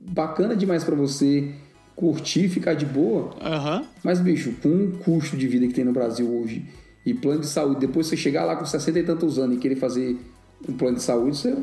[0.01, 1.53] bacana demais pra você
[1.95, 3.35] curtir, ficar de boa.
[3.43, 3.85] Aham.
[4.05, 6.65] Mas, bicho, com o custo de vida que tem no Brasil hoje
[7.05, 9.77] e plano de saúde, depois você chegar lá com 60 e tantos anos e querer
[9.77, 10.17] fazer
[10.67, 11.57] um plano de saúde, você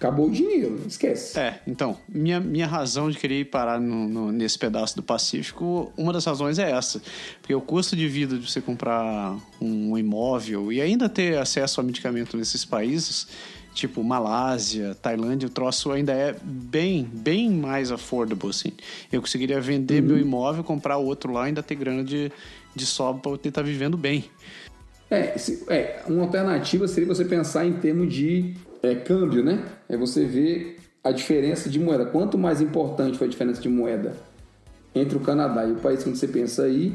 [0.00, 1.38] acabou o dinheiro, esquece.
[1.38, 5.92] É, então, minha, minha razão de querer ir parar no- no- nesse pedaço do Pacífico,
[5.94, 7.02] uma das razões é essa.
[7.42, 11.84] Porque o custo de vida de você comprar um imóvel e ainda ter acesso a
[11.84, 13.28] medicamento nesses países,
[13.74, 18.72] tipo Malásia, Tailândia, o troço ainda é bem, bem mais affordable, assim.
[19.12, 22.32] Eu conseguiria vender meu imóvel, comprar outro lá e ainda ter grana de,
[22.74, 24.24] de sobra para eu estar vivendo bem.
[25.10, 29.64] É, se- é, uma alternativa seria você pensar em termos de é, câmbio, né?
[29.88, 32.06] É você ver a diferença de moeda.
[32.06, 34.14] Quanto mais importante foi a diferença de moeda
[34.94, 36.92] entre o Canadá e o país que você pensa aí,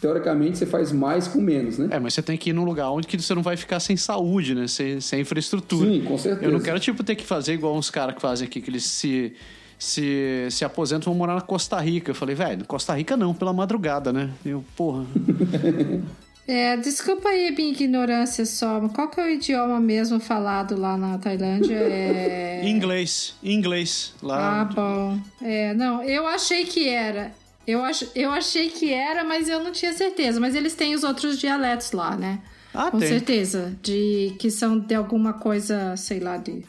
[0.00, 1.88] teoricamente você faz mais com menos, né?
[1.90, 3.96] É, mas você tem que ir num lugar onde que você não vai ficar sem
[3.96, 4.66] saúde, né?
[4.66, 5.90] Sem, sem infraestrutura.
[5.90, 6.44] Sim, com certeza.
[6.44, 8.84] Eu não quero, tipo, ter que fazer igual uns caras que fazem aqui, que eles
[8.84, 9.32] se,
[9.78, 12.10] se, se aposentam e vão morar na Costa Rica.
[12.10, 14.30] Eu falei, velho, Costa Rica não, pela madrugada, né?
[14.44, 15.04] Eu, porra.
[16.46, 20.96] É, desculpa aí minha ignorância só, mas qual que é o idioma mesmo falado lá
[20.96, 21.76] na Tailândia?
[21.76, 22.60] É...
[22.66, 24.12] inglês, inglês.
[24.22, 24.64] Ah, Lá.
[24.64, 25.20] bom.
[25.40, 27.32] É, não, eu achei que era.
[27.66, 30.40] Eu, ach, eu achei que era, mas eu não tinha certeza.
[30.40, 32.40] Mas eles têm os outros dialetos lá, né?
[32.74, 33.08] Ah, Com tem.
[33.08, 33.76] certeza.
[33.80, 36.64] De que são de alguma coisa, sei lá, de.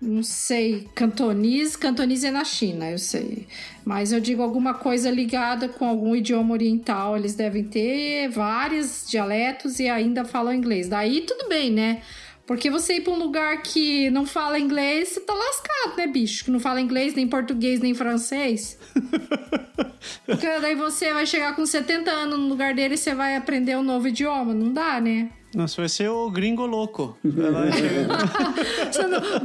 [0.00, 3.48] Não sei, cantonês, cantonês é na China, eu sei.
[3.84, 7.16] Mas eu digo alguma coisa ligada com algum idioma oriental.
[7.16, 10.88] Eles devem ter vários dialetos e ainda falam inglês.
[10.88, 12.02] Daí tudo bem, né?
[12.46, 16.44] Porque você ir pra um lugar que não fala inglês, você tá lascado, né, bicho?
[16.44, 18.78] Que não fala inglês, nem português, nem francês.
[20.24, 23.76] Porque daí você vai chegar com 70 anos no lugar dele e você vai aprender
[23.76, 24.54] um novo idioma.
[24.54, 25.28] Não dá, né?
[25.54, 27.16] Nossa, vai ser o gringo louco.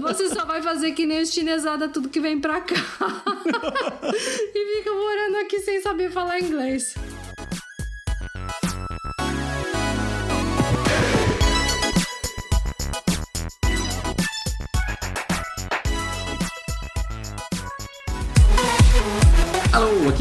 [0.02, 2.76] Você só vai fazer que nem os chinesada tudo que vem pra cá.
[4.54, 6.96] e fica morando aqui sem saber falar inglês.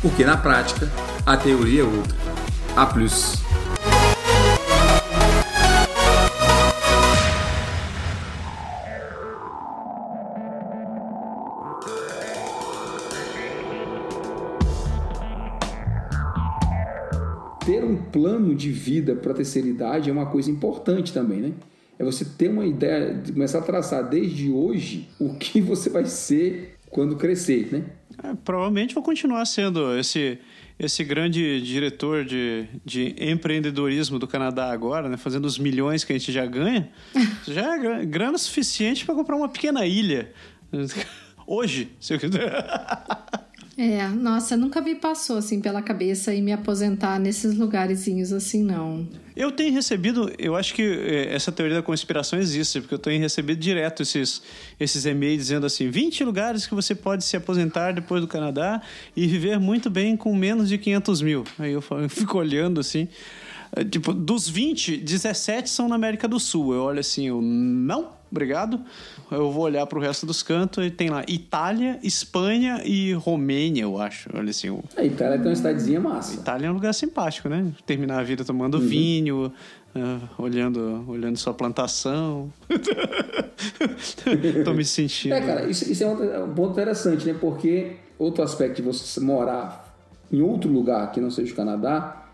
[0.00, 0.90] porque na prática
[1.26, 2.16] a teoria é outra.
[2.76, 3.38] A plus.
[17.66, 21.52] Ter um plano de vida para a terceira idade é uma coisa importante também, né?
[21.98, 26.06] É você ter uma ideia, de começar a traçar desde hoje o que você vai
[26.06, 27.84] ser quando crescer, né?
[28.22, 30.38] É, provavelmente vou continuar sendo esse,
[30.78, 35.16] esse grande diretor de, de empreendedorismo do Canadá agora, né?
[35.16, 36.90] Fazendo os milhões que a gente já ganha.
[37.46, 40.32] Já é gra- grana suficiente para comprar uma pequena ilha.
[41.46, 42.52] Hoje, se eu quiser.
[43.78, 49.08] É, nossa, nunca me passou assim pela cabeça e me aposentar nesses lugarzinhos assim, não.
[49.36, 53.20] Eu tenho recebido, eu acho que eh, essa teoria da conspiração existe, porque eu tenho
[53.20, 54.42] recebido direto esses,
[54.78, 58.82] esses e-mails dizendo assim: 20 lugares que você pode se aposentar depois do Canadá
[59.16, 61.44] e viver muito bem com menos de 500 mil.
[61.58, 63.08] Aí eu, fico olhando assim.
[63.76, 66.74] Eh, Tipo, dos 20, 17 são na América do Sul.
[66.74, 68.80] Eu olho assim, eu não, obrigado.
[69.30, 74.00] Eu vou olhar pro resto dos cantos e tem lá Itália, Espanha e Romênia, eu
[74.00, 74.28] acho.
[74.34, 76.34] Olha assim, o, A Itália tem uma cidadezinha massa.
[76.34, 77.72] Itália é um lugar simpático, né?
[77.86, 79.52] Terminar a vida tomando vinho,
[79.94, 82.52] uh, olhando, olhando sua plantação.
[84.64, 85.34] Tô me sentindo.
[85.34, 87.34] É, cara, isso, isso é um, é um ponto interessante, né?
[87.38, 89.96] Porque outro aspecto de você morar
[90.32, 92.29] em outro lugar que não seja o Canadá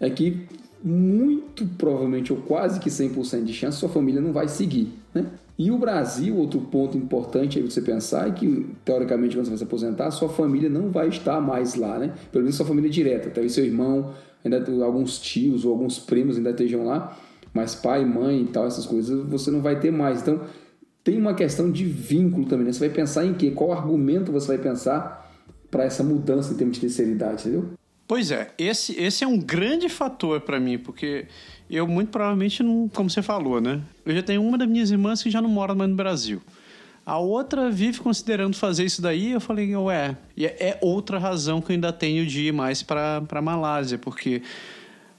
[0.00, 0.46] é que
[0.82, 5.26] muito provavelmente, ou quase que 100% de chance, sua família não vai seguir, né?
[5.58, 9.58] E o Brasil, outro ponto importante aí você pensar é que, teoricamente, quando você vai
[9.58, 12.12] se aposentar, sua família não vai estar mais lá, né?
[12.30, 13.30] Pelo menos sua família direta.
[13.30, 14.12] Talvez seu irmão,
[14.44, 17.18] ainda alguns tios ou alguns primos ainda estejam lá,
[17.54, 20.20] mas pai, mãe e tal, essas coisas você não vai ter mais.
[20.20, 20.42] Então,
[21.02, 22.72] tem uma questão de vínculo também, né?
[22.72, 23.50] Você vai pensar em quê?
[23.50, 25.32] Qual argumento você vai pensar
[25.70, 27.70] para essa mudança em termos de terceira idade, entendeu?
[28.08, 31.26] Pois é, esse, esse é um grande fator para mim, porque
[31.68, 33.80] eu muito provavelmente não, como você falou, né?
[34.04, 36.40] Eu já tenho uma das minhas irmãs que já não mora mais no Brasil.
[37.04, 41.60] A outra vive considerando fazer isso daí, eu falei, ué, e é, é outra razão
[41.60, 44.42] que eu ainda tenho de ir mais para Malásia, porque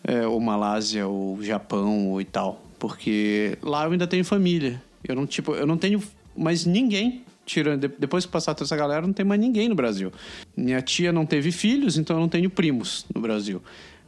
[0.04, 4.82] é, ou Malásia, ou Japão, ou e tal, porque lá eu ainda tenho família.
[5.04, 6.02] Eu não tipo, eu não tenho
[6.36, 10.12] mais ninguém tirando depois que passar toda essa galera, não tem mais ninguém no Brasil.
[10.55, 13.62] Minha tia não teve filhos, então eu não tenho primos no Brasil.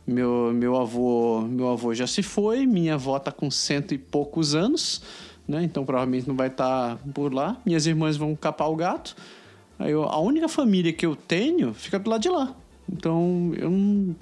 [0.05, 4.53] Meu, meu avô meu avô já se foi, minha avó tá com cento e poucos
[4.53, 5.01] anos,
[5.47, 5.63] né?
[5.63, 7.57] Então provavelmente não vai estar tá por lá.
[7.65, 9.15] Minhas irmãs vão capar o gato.
[9.79, 12.53] Aí eu, a única família que eu tenho fica do lado de lá.
[12.91, 14.15] Então, eu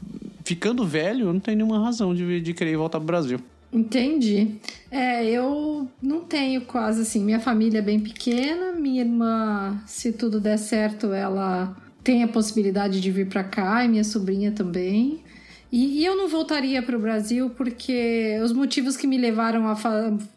[0.43, 3.39] ficando velho, eu não tenho nenhuma razão de, de querer voltar pro Brasil.
[3.71, 4.60] Entendi.
[4.89, 7.23] É, eu não tenho quase assim.
[7.23, 8.71] Minha família é bem pequena.
[8.73, 13.88] Minha irmã, se tudo der certo, ela tem a possibilidade de vir para cá e
[13.89, 15.23] minha sobrinha também.
[15.71, 19.75] E, e eu não voltaria para o Brasil porque os motivos que me levaram a,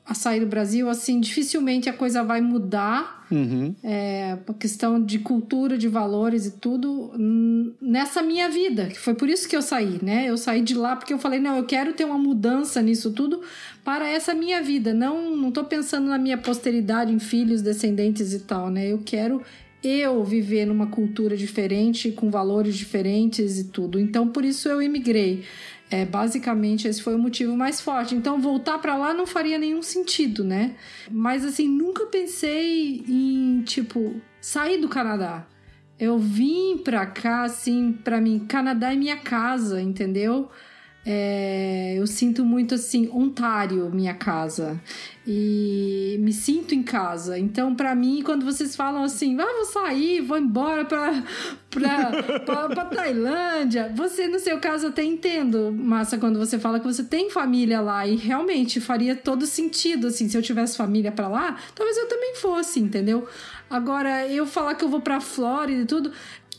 [0.05, 3.21] a, sair do Brasil, assim, dificilmente a coisa vai mudar.
[3.31, 3.73] Uhum.
[3.81, 7.13] É, a questão de cultura, de valores e tudo
[7.81, 8.87] nessa minha vida.
[8.87, 10.29] Que foi por isso que eu saí, né?
[10.29, 13.41] Eu saí de lá porque eu falei, não, eu quero ter uma mudança nisso tudo
[13.85, 14.93] para essa minha vida.
[14.93, 18.91] Não, não tô pensando na minha posteridade, em filhos, descendentes e tal, né?
[18.91, 19.41] Eu quero
[19.83, 23.99] eu viver numa cultura diferente, com valores diferentes e tudo.
[23.99, 25.45] Então, por isso eu imigrei.
[25.91, 28.15] É, basicamente, esse foi o motivo mais forte.
[28.15, 30.77] Então, voltar para lá não faria nenhum sentido, né?
[31.11, 35.47] Mas, assim, nunca pensei em, tipo, sair do Canadá.
[35.99, 40.49] Eu vim pra cá, assim, pra mim, Canadá é minha casa, entendeu?
[41.05, 44.79] É, eu sinto muito assim, Ontário, minha casa.
[45.27, 47.39] E me sinto em casa.
[47.39, 51.23] Então, para mim, quando vocês falam assim, ah, vou sair, vou embora pra,
[51.71, 56.87] pra, pra, pra, Tailândia, você, no seu caso, até entendo, Massa, quando você fala que
[56.87, 58.07] você tem família lá.
[58.07, 62.35] E realmente faria todo sentido, assim, se eu tivesse família para lá, talvez eu também
[62.37, 63.27] fosse, entendeu?
[63.71, 66.11] Agora, eu falar que eu vou pra Flórida e tudo,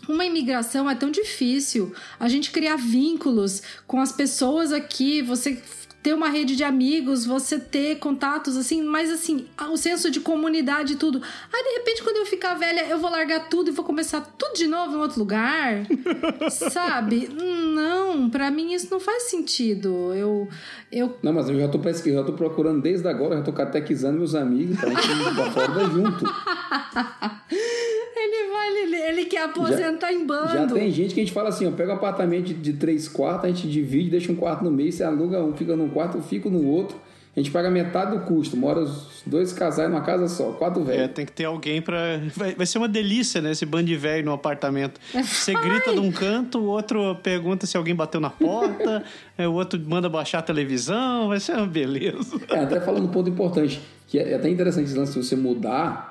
[0.07, 1.93] uma imigração é tão difícil.
[2.19, 5.61] A gente criar vínculos com as pessoas aqui, você
[6.01, 10.93] ter uma rede de amigos, você ter contatos, assim, mas assim, o senso de comunidade
[10.93, 11.21] e tudo.
[11.53, 14.55] Aí, de repente, quando eu ficar velha, eu vou largar tudo e vou começar tudo
[14.55, 15.85] de novo em outro lugar.
[16.49, 17.29] Sabe?
[17.29, 20.11] Não, para mim isso não faz sentido.
[20.15, 20.49] Eu,
[20.91, 21.17] eu...
[21.21, 24.33] Não, mas eu já tô pesquisando, já tô procurando desde agora, já tô catequizando meus
[24.33, 26.25] amigos pra gente ir pra fora junto.
[28.23, 30.53] Ele vai, ele, ele quer aposentar já, em bando.
[30.53, 33.07] Já tem gente que a gente fala assim, ó, pega um apartamento de, de três
[33.07, 36.17] quartos, a gente divide, deixa um quarto no meio, você aluga um, fica num quarto,
[36.17, 36.97] eu fico no outro.
[37.33, 41.03] A gente paga metade do custo, mora os dois casais numa casa só, quatro velhos.
[41.03, 42.19] É, tem que ter alguém pra.
[42.35, 43.51] Vai, vai ser uma delícia, né?
[43.51, 44.99] Esse bando de velho no apartamento.
[45.13, 49.03] Você grita de um canto, o outro pergunta se alguém bateu na porta,
[49.37, 52.37] é, o outro manda baixar a televisão, vai ser uma beleza.
[52.49, 56.10] É, até falando um ponto importante, que é até interessante esse lance de você mudar,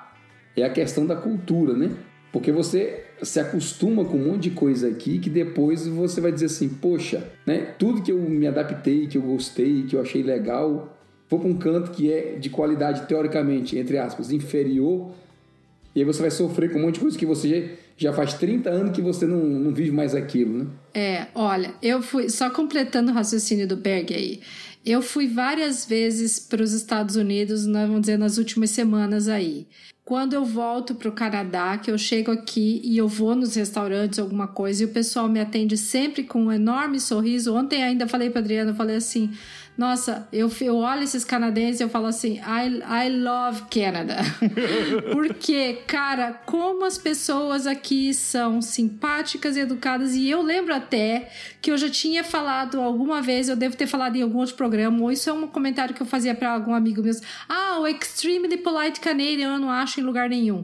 [0.56, 1.90] é a questão da cultura, né?
[2.32, 6.46] Porque você se acostuma com um monte de coisa aqui que depois você vai dizer
[6.46, 7.74] assim, poxa, né?
[7.78, 10.96] Tudo que eu me adaptei, que eu gostei, que eu achei legal,
[11.28, 15.12] vou para um canto que é de qualidade teoricamente, entre aspas, inferior,
[15.94, 18.70] e aí você vai sofrer com um monte de coisa que você já faz 30
[18.70, 20.66] anos que você não, não vive mais aquilo, né?
[20.94, 24.40] É, olha, eu fui, só completando o raciocínio do Berg aí,
[24.84, 29.66] eu fui várias vezes para os Estados Unidos, vamos dizer, nas últimas semanas aí
[30.10, 34.18] quando eu volto para o Canadá, que eu chego aqui e eu vou nos restaurantes,
[34.18, 37.54] alguma coisa, e o pessoal me atende sempre com um enorme sorriso.
[37.54, 39.30] Ontem ainda falei para Adriana, eu falei assim:
[39.76, 44.16] nossa, eu, eu olho esses canadenses e eu falo assim, I, I love Canada.
[45.10, 50.14] Porque, cara, como as pessoas aqui são simpáticas e educadas.
[50.14, 51.30] E eu lembro até
[51.62, 55.00] que eu já tinha falado alguma vez, eu devo ter falado em algum outro programa,
[55.00, 57.14] ou isso é um comentário que eu fazia para algum amigo meu.
[57.48, 60.62] Ah, o Extremely Polite Canadian, eu não acho em lugar nenhum.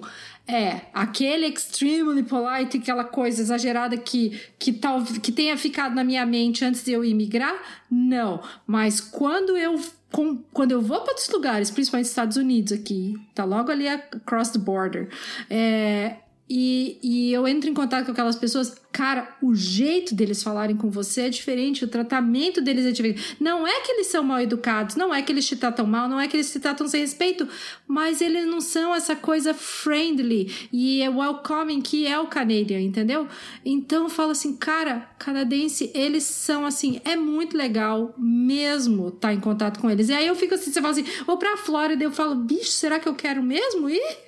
[0.49, 6.25] É, aquele extremely polite, aquela coisa exagerada que, que, tal, que tenha ficado na minha
[6.25, 7.55] mente antes de eu imigrar,
[7.91, 8.41] não.
[8.65, 9.81] Mas quando eu
[10.13, 14.51] com, quando eu vou para outros lugares, principalmente Estados Unidos aqui, tá logo ali across
[14.51, 15.09] the border,
[15.51, 16.17] é,
[16.49, 20.89] e, e eu entro em contato com aquelas pessoas, cara, o jeito deles falarem com
[20.89, 23.37] você é diferente, o tratamento deles é diferente.
[23.41, 26.21] Não é que eles são mal educados, não é que eles te tratam mal, não
[26.21, 27.49] é que eles te tratam sem respeito,
[27.87, 33.27] mas eles não são essa coisa friendly e é welcoming que é o Canadian, entendeu?
[33.65, 39.35] Então eu falo assim, cara, canadense, eles são assim, é muito legal mesmo estar tá
[39.35, 40.09] em contato com eles.
[40.11, 43.01] E aí eu fico assim, você fala assim, vou pra Flórida, eu falo, bicho, será
[43.01, 44.19] que eu quero mesmo ir?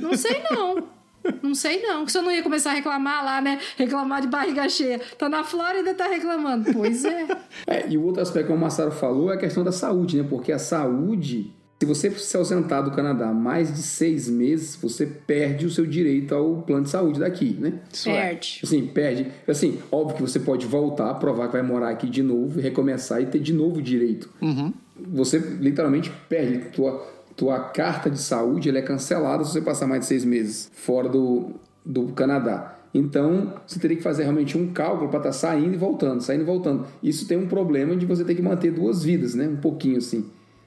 [0.00, 0.95] Não sei não.
[1.42, 3.58] Não sei não, que você não ia começar a reclamar lá, né?
[3.76, 5.00] Reclamar de barriga cheia.
[5.18, 6.72] Tá na Flórida e tá reclamando.
[6.72, 7.26] Pois é.
[7.66, 7.88] é.
[7.88, 10.26] E o outro aspecto que o Massaro falou é a questão da saúde, né?
[10.28, 15.66] Porque a saúde, se você se ausentar do Canadá mais de seis meses, você perde
[15.66, 17.80] o seu direito ao plano de saúde daqui, né?
[17.92, 18.28] Isso é.
[18.28, 18.60] perde.
[18.62, 18.66] É.
[18.66, 19.26] Assim, perde.
[19.46, 23.26] Assim, óbvio que você pode voltar, provar que vai morar aqui de novo, recomeçar e
[23.26, 24.30] ter de novo o direito.
[24.40, 24.72] Uhum.
[25.12, 30.06] Você literalmente perde tua tua carta de saúde é cancelada se você passar mais de
[30.06, 31.50] seis meses fora do,
[31.84, 32.78] do Canadá.
[32.94, 36.40] Então, você teria que fazer realmente um cálculo para estar tá saindo e voltando, saindo
[36.40, 36.86] e voltando.
[37.02, 39.46] Isso tem um problema de você ter que manter duas vidas, né?
[39.46, 40.24] Um pouquinho assim.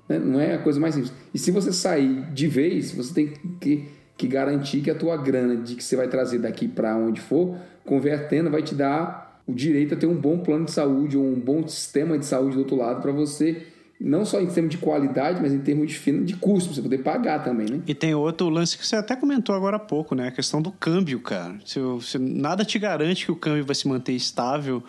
[0.07, 0.19] Né?
[0.19, 1.11] Não é a coisa mais simples.
[1.33, 5.55] E se você sair de vez, você tem que, que garantir que a tua grana
[5.55, 9.95] de que você vai trazer daqui para onde for, convertendo, vai te dar o direito
[9.95, 12.75] a ter um bom plano de saúde ou um bom sistema de saúde do outro
[12.75, 13.65] lado para você
[13.99, 16.99] não só em termos de qualidade, mas em termos de, de custo, pra você poder
[16.99, 17.81] pagar também, né?
[17.85, 20.29] E tem outro lance que você até comentou agora há pouco, né?
[20.29, 21.55] A questão do câmbio, cara.
[21.65, 24.81] Se, se nada te garante que o câmbio vai se manter estável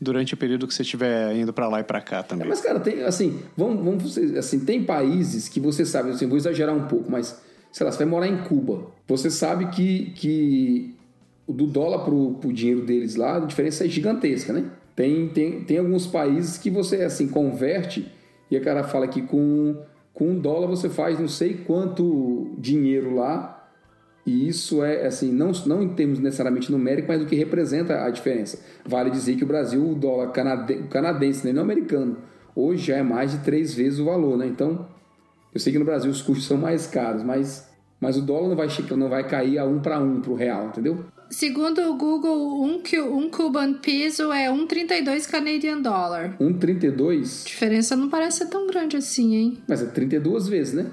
[0.00, 2.46] durante o período que você estiver indo para lá e para cá também.
[2.46, 6.38] É, mas, cara, tem, assim, vamos, vamos, assim, tem países que você sabe, assim, vou
[6.38, 7.38] exagerar um pouco, mas,
[7.70, 8.86] sei lá, você vai morar em Cuba.
[9.06, 10.94] Você sabe que, que
[11.46, 14.64] do dólar pro, pro dinheiro deles lá, a diferença é gigantesca, né?
[14.96, 18.10] Tem, tem, tem alguns países que você, assim, converte
[18.54, 19.76] e o cara fala que com,
[20.12, 23.50] com um dólar você faz não sei quanto dinheiro lá.
[24.26, 28.10] E isso é, assim, não, não em termos necessariamente numéricos, mas do que representa a
[28.10, 28.58] diferença.
[28.84, 32.16] Vale dizer que o Brasil, o dólar canadense, canadense né, não americano,
[32.56, 34.46] hoje já é mais de três vezes o valor, né?
[34.46, 34.88] Então,
[35.52, 38.56] eu sei que no Brasil os custos são mais caros, mas, mas o dólar não
[38.56, 41.04] vai, não vai cair a um para um para o real, entendeu?
[41.30, 42.80] Segundo o Google, um,
[43.12, 46.36] um Cuban Peso é 1,32 Canadian Dollar.
[46.38, 47.42] 1,32?
[47.42, 49.58] A diferença não parece ser tão grande assim, hein?
[49.68, 50.86] Mas é 32 vezes, né?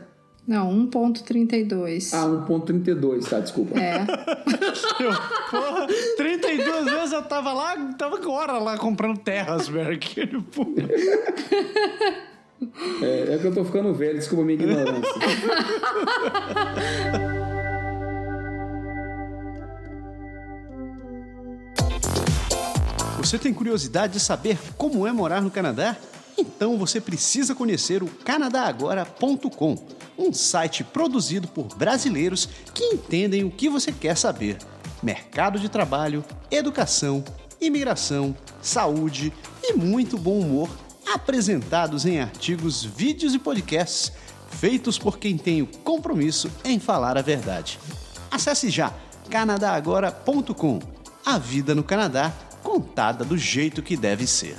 [0.47, 2.09] Não, 1.32.
[2.13, 3.79] Ah, 1.32, tá, desculpa.
[3.79, 3.99] É.
[5.51, 9.99] Porra, 32 vezes eu tava lá, tava agora lá comprando terras, velho.
[13.01, 15.13] é, é que eu tô ficando velho, desculpa a minha ignorância.
[23.21, 25.95] Você tem curiosidade de saber como é morar no Canadá?
[26.35, 29.77] Então você precisa conhecer o canadagora.com,
[30.17, 34.57] um site produzido por brasileiros que entendem o que você quer saber:
[35.03, 37.23] mercado de trabalho, educação,
[37.61, 39.31] imigração, saúde
[39.63, 40.69] e muito bom humor,
[41.13, 44.11] apresentados em artigos, vídeos e podcasts
[44.49, 47.79] feitos por quem tem o compromisso em falar a verdade.
[48.31, 48.91] Acesse já
[49.29, 50.79] canadagora.com.
[51.23, 54.57] A vida no Canadá contada do jeito que deve ser.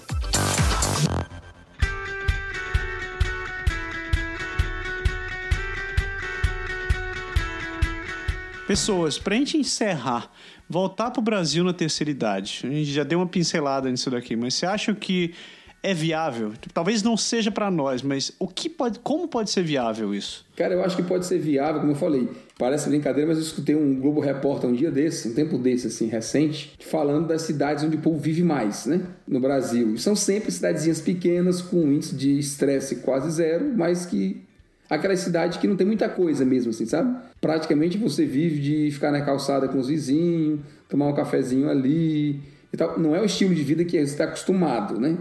[8.66, 10.30] Pessoas, para a gente encerrar,
[10.68, 14.34] voltar para o Brasil na terceira idade, a gente já deu uma pincelada nisso daqui,
[14.34, 15.34] mas você acha que
[15.82, 16.52] é viável?
[16.72, 20.46] Talvez não seja para nós, mas o que pode, como pode ser viável isso?
[20.56, 22.28] Cara, eu acho que pode ser viável, como eu falei.
[22.62, 26.06] Parece brincadeira, mas eu escutei um Globo Repórter um dia desse, um tempo desse, assim,
[26.06, 29.00] recente, falando das cidades onde o povo vive mais, né?
[29.26, 29.94] No Brasil.
[29.94, 34.44] E são sempre cidadezinhas pequenas, com um índice de estresse quase zero, mas que.
[34.88, 37.18] Aquela cidade que não tem muita coisa mesmo, assim, sabe?
[37.40, 42.40] Praticamente você vive de ficar na calçada com os vizinhos, tomar um cafezinho ali
[42.72, 42.96] e tal.
[42.96, 45.18] Não é o estilo de vida que você está acostumado, né?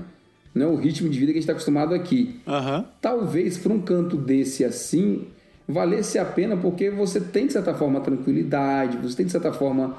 [0.53, 2.39] Não é o ritmo de vida que a gente está acostumado aqui.
[2.45, 2.85] Uhum.
[3.01, 5.25] Talvez para um canto desse assim,
[5.67, 9.97] valesse a pena porque você tem, de certa forma, tranquilidade, você tem, de certa forma,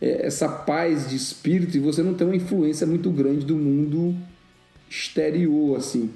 [0.00, 4.14] é, essa paz de espírito e você não tem uma influência muito grande do mundo
[4.88, 6.10] exterior, assim.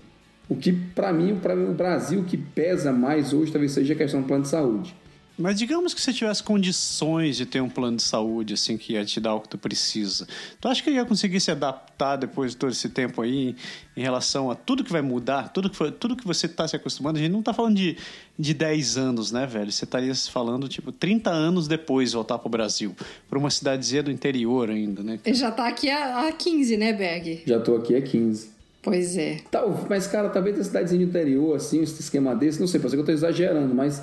[0.48, 4.22] O que, para mim, para o Brasil, que pesa mais hoje talvez seja a questão
[4.22, 4.94] do plano de saúde.
[5.38, 9.04] Mas digamos que você tivesse condições de ter um plano de saúde, assim, que ia
[9.04, 10.26] te dar o que tu precisa.
[10.60, 13.54] Tu acha que ia conseguir se adaptar depois de todo esse tempo aí
[13.96, 16.74] em relação a tudo que vai mudar, tudo que, foi, tudo que você está se
[16.74, 17.18] acostumando?
[17.18, 17.96] A gente não está falando de,
[18.36, 19.70] de 10 anos, né, velho?
[19.70, 22.96] Você estaria falando, tipo, 30 anos depois de voltar pro Brasil.
[23.30, 25.20] Para uma cidadezinha do interior ainda, né?
[25.24, 27.42] Ele já tá aqui há, há 15, né, Berg?
[27.46, 28.50] Já tô aqui há 15.
[28.82, 29.38] Pois é.
[29.52, 32.90] Tal, mas, cara, talvez a cidadezinha do interior, assim, esse esquema desse, não sei, pode
[32.90, 34.02] ser que eu tô exagerando, mas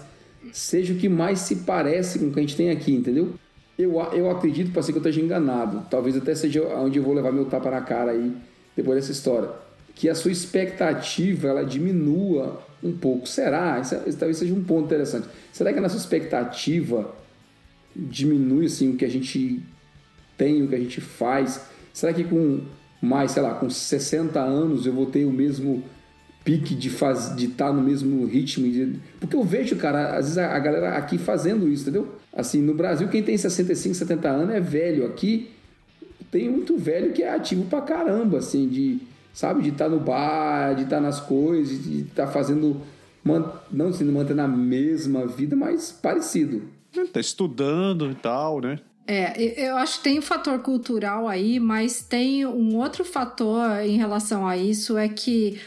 [0.51, 3.33] seja o que mais se parece com o que a gente tem aqui, entendeu?
[3.77, 5.85] Eu, eu acredito, pode ser que eu esteja enganado.
[5.89, 8.31] Talvez até seja onde eu vou levar meu tapa na cara aí,
[8.75, 9.49] depois dessa história.
[9.93, 13.27] Que a sua expectativa, ela diminua um pouco.
[13.27, 13.79] Será?
[13.79, 15.27] Isso, isso talvez seja um ponto interessante.
[15.51, 17.13] Será que a nossa expectativa
[17.95, 19.61] diminui, assim, o que a gente
[20.37, 21.61] tem, o que a gente faz?
[21.93, 22.61] Será que com
[23.01, 25.83] mais, sei lá, com 60 anos eu vou ter o mesmo
[26.45, 28.71] pique de estar de tá no mesmo ritmo.
[28.71, 28.99] De...
[29.19, 32.15] Porque eu vejo, cara, às vezes a, galera aqui fazendo isso, entendeu?
[32.31, 35.07] Assim, no Brasil, quem tem 65, 70 anos é velho.
[35.07, 35.49] Aqui
[36.31, 38.99] tem muito velho que é ativo pra caramba, assim, de,
[39.33, 42.79] sabe, de estar tá no bar, de estar tá nas coisas, de estar tá fazendo,
[43.71, 46.61] não sendo manter na mesma vida, mas parecido.
[47.11, 48.79] Tá estudando e tal, né?
[49.07, 53.97] É, eu acho que tem um fator cultural aí, mas tem um outro fator em
[53.97, 55.59] relação a isso, é que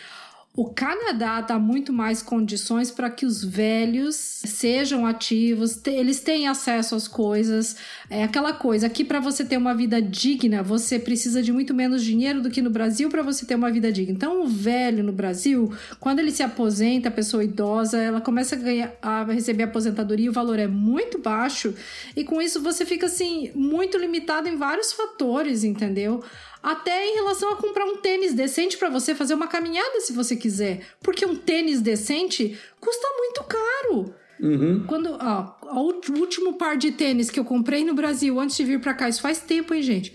[0.58, 6.96] o Canadá dá muito mais condições para que os velhos sejam ativos, eles têm acesso
[6.96, 7.76] às coisas.
[8.10, 12.02] É aquela coisa, aqui para você ter uma vida digna, você precisa de muito menos
[12.02, 14.12] dinheiro do que no Brasil para você ter uma vida digna.
[14.12, 18.58] Então, o velho no Brasil, quando ele se aposenta, a pessoa idosa, ela começa a,
[18.58, 21.72] ganhar, a receber aposentadoria, o valor é muito baixo,
[22.16, 26.20] e com isso você fica assim, muito limitado em vários fatores, entendeu?
[26.62, 30.36] Até em relação a comprar um tênis decente para você fazer uma caminhada se você
[30.36, 34.14] quiser, porque um tênis decente custa muito caro.
[34.40, 34.84] Uhum.
[34.86, 38.80] Quando, ó, o último par de tênis que eu comprei no Brasil antes de vir
[38.80, 40.12] para cá, isso faz tempo, hein, gente?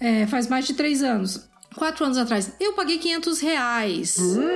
[0.00, 4.16] É, faz mais de três anos quatro anos atrás, eu paguei 500 reais.
[4.16, 4.48] Uhum.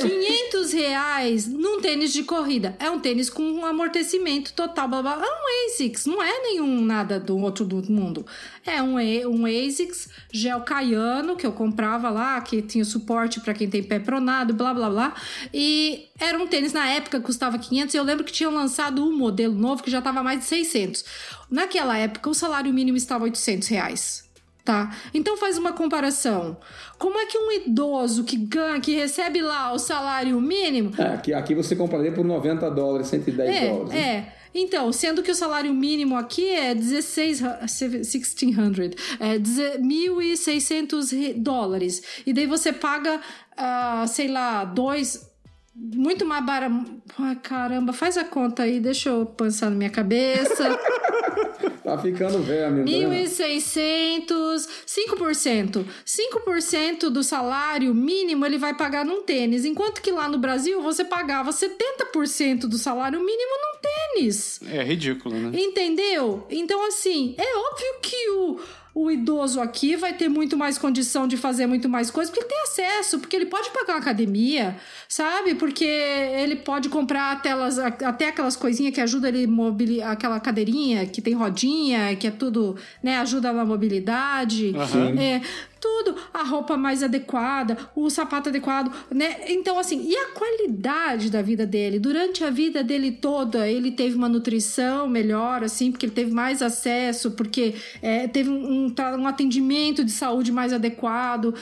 [0.00, 2.76] 500 reais num tênis de corrida.
[2.78, 5.14] É um tênis com um amortecimento total, blá, blá.
[5.14, 8.24] É um ASICS, não é nenhum nada do outro do mundo.
[8.64, 13.68] É um, um ASICS gel caiano que eu comprava lá, que tinha suporte para quem
[13.68, 15.14] tem pé pronado, blá, blá, blá.
[15.52, 19.16] E era um tênis na época custava 500 e eu lembro que tinham lançado um
[19.16, 21.04] modelo novo que já estava mais de 600.
[21.50, 24.27] Naquela época o salário mínimo estava 800 reais.
[24.68, 24.94] Tá?
[25.14, 26.58] Então faz uma comparação.
[26.98, 30.92] Como é que um idoso que ganha, que recebe lá o salário mínimo.
[30.98, 33.88] É, aqui, aqui você compraria por 90 dólares, 110 é, dólares.
[33.94, 33.98] Né?
[33.98, 34.34] É.
[34.54, 42.02] Então, sendo que o salário mínimo aqui é 16, 1600, é 1.600 dólares.
[42.26, 45.30] E daí você paga, uh, sei lá, dois,
[45.74, 46.74] muito mais barato.
[47.18, 50.78] Ai, caramba, faz a conta aí, deixa eu pensar na minha cabeça.
[51.88, 55.84] Tá ficando velho, 1.600, 5%.
[56.04, 61.02] 5% do salário mínimo ele vai pagar num tênis, enquanto que lá no Brasil você
[61.04, 64.60] pagava 70% do salário mínimo num tênis.
[64.70, 65.58] É ridículo, né?
[65.58, 66.46] Entendeu?
[66.50, 68.60] Então, assim, é óbvio que o
[68.98, 72.52] o idoso aqui vai ter muito mais condição de fazer muito mais coisas, porque ele
[72.52, 74.76] tem acesso, porque ele pode pagar uma academia,
[75.08, 75.54] sabe?
[75.54, 81.06] Porque ele pode comprar até, elas, até aquelas coisinhas que ajudam ele mobilizar, aquela cadeirinha
[81.06, 84.74] que tem rodinha, que é tudo, né, ajuda na mobilidade.
[84.74, 85.16] Uhum.
[85.16, 85.42] É,
[85.80, 89.36] tudo, a roupa mais adequada, o sapato adequado, né?
[89.48, 91.98] Então, assim, e a qualidade da vida dele?
[91.98, 96.62] Durante a vida dele toda, ele teve uma nutrição melhor, assim, porque ele teve mais
[96.62, 101.54] acesso, porque é, teve um, um, atendimento de saúde mais adequado,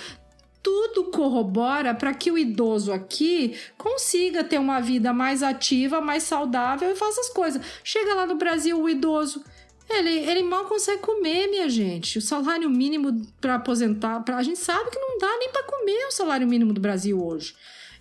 [0.62, 6.90] tudo corrobora para que o idoso aqui consiga ter uma vida mais ativa, mais saudável
[6.90, 7.62] e faça as coisas.
[7.84, 9.44] Chega lá no Brasil, o idoso
[9.88, 12.18] ele, ele mal consegue comer, minha gente.
[12.18, 16.06] O salário mínimo para aposentar, pra, a gente sabe que não dá nem para comer
[16.06, 17.54] o salário mínimo do Brasil hoje.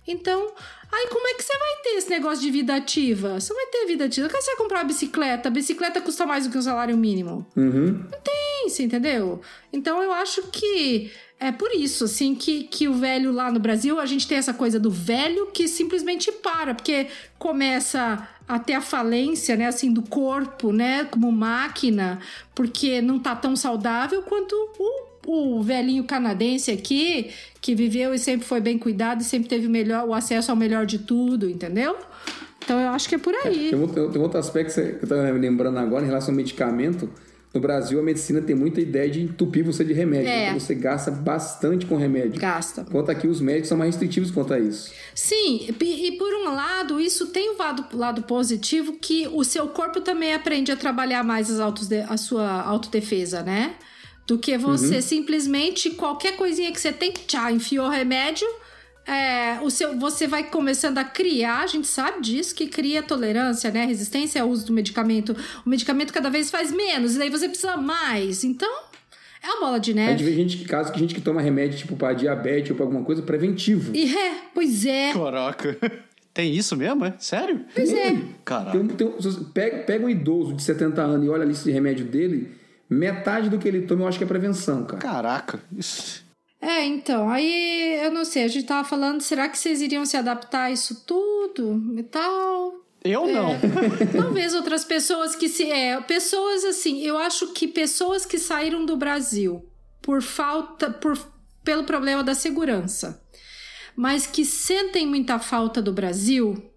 [0.06, 0.52] Então,
[0.92, 3.40] aí como é que você vai ter esse negócio de vida ativa?
[3.40, 4.28] Você vai ter vida ativa.
[4.28, 5.48] Quando você vai comprar uma bicicleta?
[5.48, 7.46] A bicicleta custa mais do que o salário mínimo.
[7.56, 8.04] Uhum.
[8.10, 9.40] Não tem, você entendeu?
[9.72, 14.00] Então eu acho que é por isso, assim, que, que o velho lá no Brasil,
[14.00, 17.08] a gente tem essa coisa do velho que simplesmente para, porque
[17.38, 22.20] começa até a falência, né, assim, do corpo, né, como máquina,
[22.54, 28.46] porque não tá tão saudável quanto o, o velhinho canadense aqui, que viveu e sempre
[28.46, 31.96] foi bem cuidado e sempre teve melhor, o acesso ao melhor de tudo, entendeu?
[32.64, 33.68] Então eu acho que é por aí.
[33.68, 37.08] É, tem, outro, tem outro aspecto que eu tô lembrando agora em relação ao medicamento.
[37.54, 40.28] No Brasil, a medicina tem muita ideia de entupir você de remédio.
[40.28, 40.48] É.
[40.48, 42.38] Então você gasta bastante com remédio.
[42.38, 42.84] Gasta.
[42.86, 44.92] Enquanto aqui os médicos são mais restritivos quanto a isso.
[45.14, 50.00] Sim, e por um lado, isso tem o lado, lado positivo que o seu corpo
[50.02, 53.76] também aprende a trabalhar mais as autos a sua autodefesa, né?
[54.26, 55.02] Do que você uhum.
[55.02, 58.46] simplesmente, qualquer coisinha que você tem, tchá, enfiou remédio,
[59.06, 63.70] é, o seu, você vai começando a criar, a gente sabe disso, que cria tolerância,
[63.70, 63.84] né?
[63.84, 65.36] Resistência ao uso do medicamento.
[65.64, 68.42] O medicamento cada vez faz menos, e daí você precisa mais.
[68.42, 68.68] Então,
[69.40, 70.12] é uma bola de neve.
[70.12, 72.76] A gente vê gente que, caso que gente que toma remédio, tipo, para diabetes ou
[72.76, 73.94] pra alguma coisa, preventivo.
[73.94, 75.12] E é, pois é.
[75.12, 75.78] Caraca.
[76.34, 77.14] Tem isso mesmo, é?
[77.18, 77.64] Sério?
[77.74, 78.14] Pois é.
[78.44, 78.72] Caraca.
[78.72, 79.08] Tem, tem,
[79.54, 82.50] pega, pega um idoso de 70 anos e olha a lista de remédio dele,
[82.88, 85.02] metade do que ele toma eu acho que é prevenção, cara.
[85.02, 85.60] Caraca.
[85.76, 86.24] Isso...
[86.60, 90.16] É, então, aí eu não sei, a gente tava falando, será que vocês iriam se
[90.16, 92.74] adaptar a isso tudo e tal?
[93.04, 93.50] Eu é, não.
[94.20, 95.70] talvez outras pessoas que se.
[95.70, 99.64] É, pessoas assim, eu acho que pessoas que saíram do Brasil
[100.02, 100.90] por falta.
[100.90, 101.16] por
[101.66, 103.20] pelo problema da segurança,
[103.96, 106.70] mas que sentem muita falta do Brasil,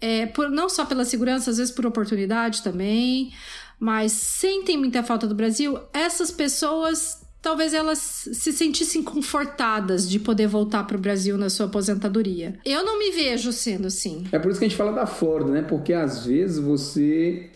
[0.00, 3.32] é, por, não só pela segurança, às vezes por oportunidade também,
[3.80, 10.46] mas sentem muita falta do Brasil, essas pessoas talvez elas se sentissem confortadas de poder
[10.46, 12.58] voltar para o Brasil na sua aposentadoria.
[12.64, 14.26] Eu não me vejo sendo assim.
[14.30, 15.62] É por isso que a gente fala da Flórida, né?
[15.62, 17.50] Porque às vezes você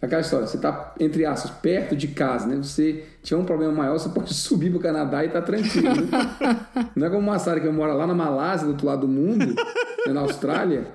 [0.00, 2.56] aquela história, você tá entre aspas perto de casa, né?
[2.56, 6.06] Você tiver um problema maior, você pode subir pro Canadá e tá tranquilo.
[6.06, 6.88] Né?
[6.96, 9.46] não é como o Massara que mora lá na Malásia, do outro lado do mundo,
[9.46, 10.12] né?
[10.12, 10.86] na Austrália.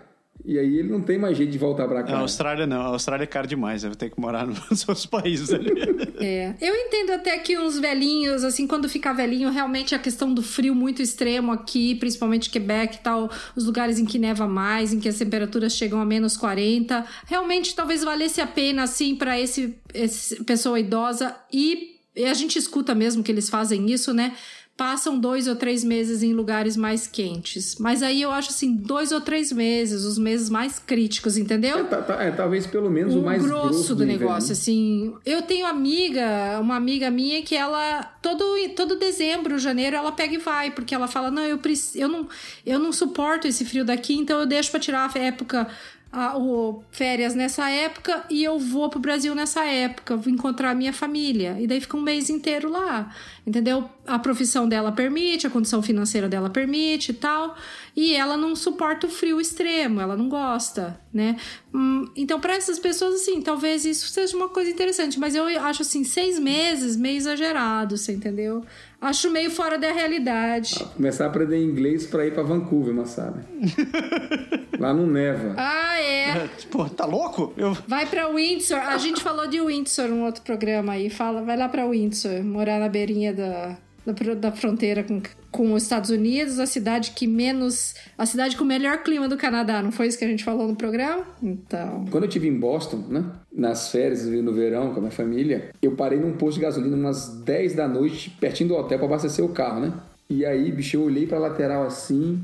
[0.44, 2.16] E aí ele não tem mais jeito de voltar para cá.
[2.16, 5.06] A Austrália não, a Austrália é caro demais, eu vou ter que morar nos outros
[5.06, 5.72] países ali.
[6.20, 10.42] É, eu entendo até que uns velhinhos, assim, quando ficar velhinho, realmente a questão do
[10.42, 15.00] frio muito extremo aqui, principalmente Quebec e tal, os lugares em que neva mais, em
[15.00, 19.76] que as temperaturas chegam a menos 40, realmente talvez valesse a pena, assim, para esse,
[19.94, 24.34] esse pessoa idosa e, e a gente escuta mesmo que eles fazem isso, né?
[24.76, 27.76] Passam dois ou três meses em lugares mais quentes.
[27.78, 31.80] Mas aí eu acho assim, dois ou três meses, os meses mais críticos, entendeu?
[31.80, 35.13] É, tá, tá, é talvez pelo menos o, o mais grosso, grosso do, negócio, assim.
[35.26, 38.43] Eu tenho amiga, uma amiga minha que ela todo
[38.76, 41.59] todo dezembro, janeiro, ela pega e vai, porque ela fala: "Não, eu
[41.95, 42.28] eu não
[42.65, 45.67] eu não suporto esse frio daqui, então eu deixo para tirar a época
[46.12, 50.76] a, o, férias nessa época e eu vou pro Brasil nessa época, vou encontrar a
[50.76, 51.55] minha família.
[51.59, 53.16] E daí fica um mês inteiro lá,
[53.47, 53.89] entendeu?
[54.05, 57.55] A profissão dela permite, a condição financeira dela permite e tal.
[57.95, 61.38] E ela não suporta o frio extremo, ela não gosta, né?
[61.74, 65.82] Hum, então, para essas pessoas, assim, talvez isso seja uma coisa interessante, mas eu acho
[65.82, 68.64] assim, seis meses meio exagerado, você entendeu?
[68.99, 70.76] Acho meio fora da realidade.
[70.80, 73.41] Ah, começar a aprender inglês para ir para Vancouver, mas sabe?
[74.82, 75.53] Lá não neva.
[75.57, 76.49] Ah, é.
[76.71, 77.53] Pô, tá louco?
[77.55, 77.73] Eu...
[77.88, 78.79] Vai para Windsor.
[78.79, 81.09] A gente falou de Windsor num outro programa aí.
[81.09, 85.21] Fala, vai lá para Windsor, morar na beirinha da da, da fronteira com,
[85.51, 87.93] com os Estados Unidos, a cidade que menos.
[88.17, 90.67] a cidade com o melhor clima do Canadá, não foi isso que a gente falou
[90.67, 91.23] no programa?
[91.41, 92.05] Então.
[92.09, 93.23] Quando eu estive em Boston, né?
[93.53, 97.41] Nas férias, no verão, com a minha família, eu parei num posto de gasolina umas
[97.43, 99.93] 10 da noite, pertinho do hotel, para abastecer o carro, né?
[100.29, 102.41] E aí, bicho, eu olhei pra lateral assim,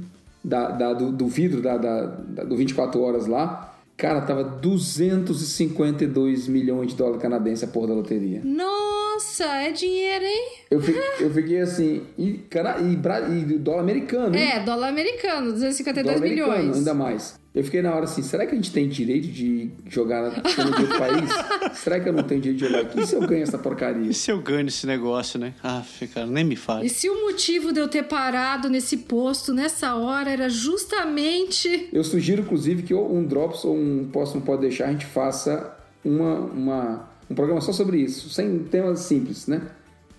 [0.47, 3.73] da, da do, do, vidro da, da, da, do 24 horas lá.
[3.97, 8.41] Cara, tava 252 milhões de dólares canadenses a porra da loteria.
[8.45, 8.96] Nossa,
[9.43, 10.49] é dinheiro, hein?
[10.69, 14.35] Eu fiquei, eu fiquei assim, e, cara, e, e dólar americano.
[14.35, 14.51] Hein?
[14.51, 16.49] É, dólar americano, 252 dólar milhões.
[16.49, 17.39] Americano, ainda mais.
[17.57, 20.99] Eu fiquei na hora assim, será que a gente tem direito de jogar no outro
[20.99, 21.29] país?
[21.73, 22.99] será que eu não tenho direito de jogar aqui?
[22.99, 24.11] E se eu ganho essa porcaria?
[24.11, 25.55] E se eu ganho esse negócio, né?
[25.63, 26.85] Ah, cara, nem me fale.
[26.85, 31.89] E se o motivo de eu ter parado nesse posto nessa hora era justamente...
[31.91, 35.07] Eu sugiro, inclusive, que ou um Drops ou um Posto Não Pode Deixar, a gente
[35.07, 39.61] faça uma, uma, um programa só sobre isso, sem temas simples, né?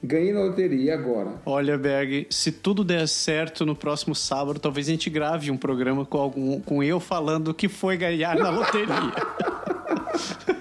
[0.02, 1.32] Ganhei na loteria agora.
[1.44, 6.06] Olha, Berg, se tudo der certo no próximo sábado, talvez a gente grave um programa
[6.06, 9.12] com, algum, com eu falando o que foi ganhar na loteria.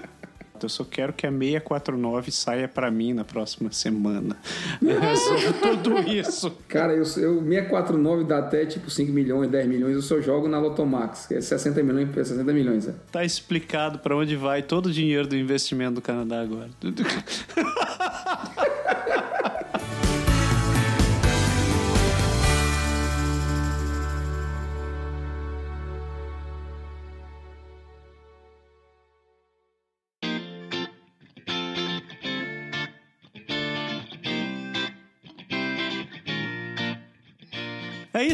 [0.64, 4.36] Eu só quero que a 649 saia para mim na próxima semana.
[4.80, 6.50] Resolvo tudo isso.
[6.68, 9.94] Cara, eu, eu 649 dá até tipo 5 milhões, 10 milhões.
[9.94, 12.88] Eu só jogo na Lotomax, que é 60 milhões, 60 milhões.
[12.88, 12.94] É.
[13.10, 16.68] Tá explicado para onde vai todo o dinheiro do investimento do Canadá agora.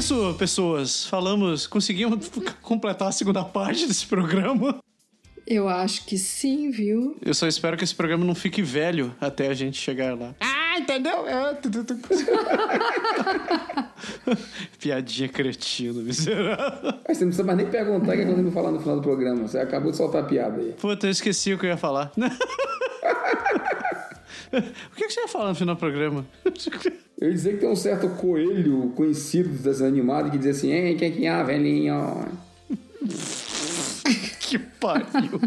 [0.05, 1.07] isso, pessoas.
[1.07, 2.31] Falamos, conseguimos
[2.61, 4.77] completar a segunda parte desse programa.
[5.47, 7.17] Eu acho que sim, viu?
[7.25, 10.35] Eu só espero que esse programa não fique velho até a gente chegar lá.
[10.41, 11.27] Ah, entendeu?
[11.27, 11.57] É.
[14.79, 16.95] Piadinha cretina, miserável.
[17.09, 18.97] Aí você não precisa mais nem perguntar o que é quando ele falar no final
[18.97, 19.49] do programa.
[19.49, 20.73] Você acabou de soltar a piada aí.
[20.73, 22.13] Puta, eu esqueci o que eu ia falar.
[24.53, 26.27] o que, que você ia falar no final do programa?
[27.25, 30.95] Eu ia dizer que tem um certo coelho conhecido desenhos animados que diz assim: Ei,
[30.95, 32.29] quem que é, velhinho?
[34.41, 35.41] que pariu.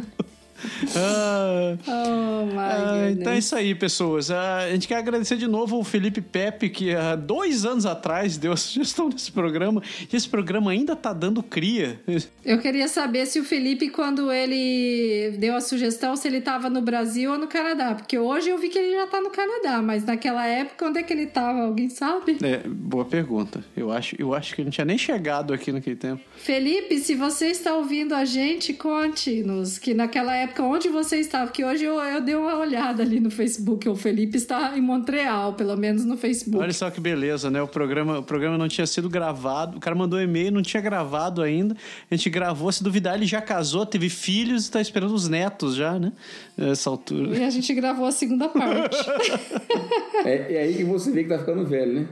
[0.95, 4.31] Ah, Oh, ah, então é isso aí, pessoas.
[4.31, 8.37] Ah, a gente quer agradecer de novo o Felipe Pepe, que há dois anos atrás
[8.37, 9.81] deu a sugestão desse programa.
[10.11, 11.99] E esse programa ainda tá dando cria.
[12.43, 16.81] Eu queria saber se o Felipe, quando ele deu a sugestão, se ele tava no
[16.81, 17.95] Brasil ou no Canadá.
[17.95, 21.03] Porque hoje eu vi que ele já tá no Canadá, mas naquela época, onde é
[21.03, 21.61] que ele tava?
[21.61, 22.37] Alguém sabe?
[22.43, 23.63] É, boa pergunta.
[23.75, 26.21] Eu acho, eu acho que ele não tinha nem chegado aqui naquele tempo.
[26.37, 31.47] Felipe, se você está ouvindo a gente, conte-nos que naquela época onde você estava.
[31.47, 33.87] Porque hoje eu, eu dei uma olhada ali no Facebook.
[33.87, 36.63] O Felipe está em Montreal, pelo menos no Facebook.
[36.63, 37.61] Olha só que beleza, né?
[37.61, 39.77] O programa, o programa não tinha sido gravado.
[39.77, 41.75] O cara mandou e-mail, não tinha gravado ainda.
[42.09, 45.75] A gente gravou, se duvidar, ele já casou, teve filhos e tá esperando os netos
[45.75, 46.11] já, né?
[46.57, 47.37] Nessa altura.
[47.37, 48.97] E a gente gravou a segunda parte.
[50.25, 52.07] É, é aí que você vê que tá ficando velho, né?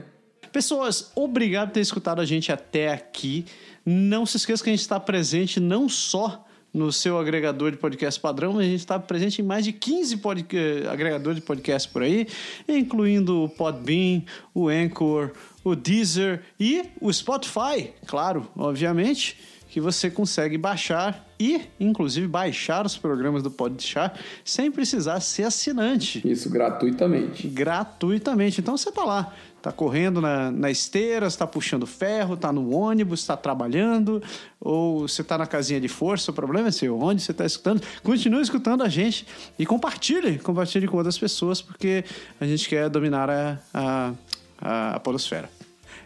[0.52, 3.44] Pessoas, obrigado por ter escutado a gente até aqui.
[3.84, 6.45] Não se esqueça que a gente está presente não só
[6.76, 10.46] no seu agregador de podcast padrão, a gente está presente em mais de 15 pod-
[10.52, 12.26] eh, agregadores de podcast por aí,
[12.68, 14.22] incluindo o Podbean,
[14.54, 15.30] o Anchor,
[15.64, 19.38] o Deezer e o Spotify, claro, obviamente,
[19.70, 26.22] que você consegue baixar e, inclusive, baixar os programas do Podchar sem precisar ser assinante
[26.26, 27.46] Isso gratuitamente.
[27.48, 28.60] gratuitamente.
[28.60, 29.34] Então você tá lá,
[29.66, 34.22] tá correndo na, na esteira, você tá puxando ferro, tá no ônibus, tá trabalhando,
[34.60, 37.82] ou você tá na casinha de força, o problema é seu, onde você tá escutando.
[38.00, 39.26] Continue escutando a gente
[39.58, 42.04] e compartilhe, compartilhe com outras pessoas, porque
[42.40, 44.12] a gente quer dominar a, a,
[44.60, 45.50] a, a podosfera.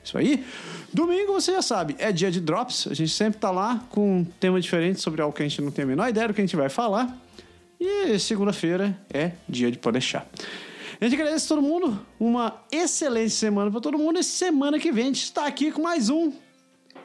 [0.02, 0.42] Isso aí.
[0.90, 2.86] Domingo, você já sabe, é dia de drops.
[2.90, 5.70] A gente sempre tá lá com um tema diferente sobre algo que a gente não
[5.70, 7.14] tem a menor ideia do que a gente vai falar.
[7.78, 10.26] E segunda-feira é dia de Podeixar.
[11.00, 12.06] A gente agradece a todo mundo.
[12.18, 14.18] Uma excelente semana para todo mundo.
[14.18, 16.30] E semana que vem a gente está aqui com mais um.
[16.30, 16.40] Pode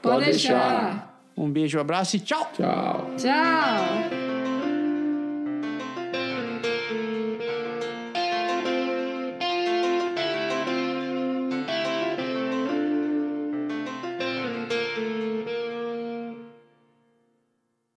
[0.01, 0.81] Pode deixar.
[0.81, 1.21] deixar.
[1.37, 2.49] Um beijo, um abraço e tchau!
[2.53, 3.11] Tchau.
[3.17, 4.24] Tchau.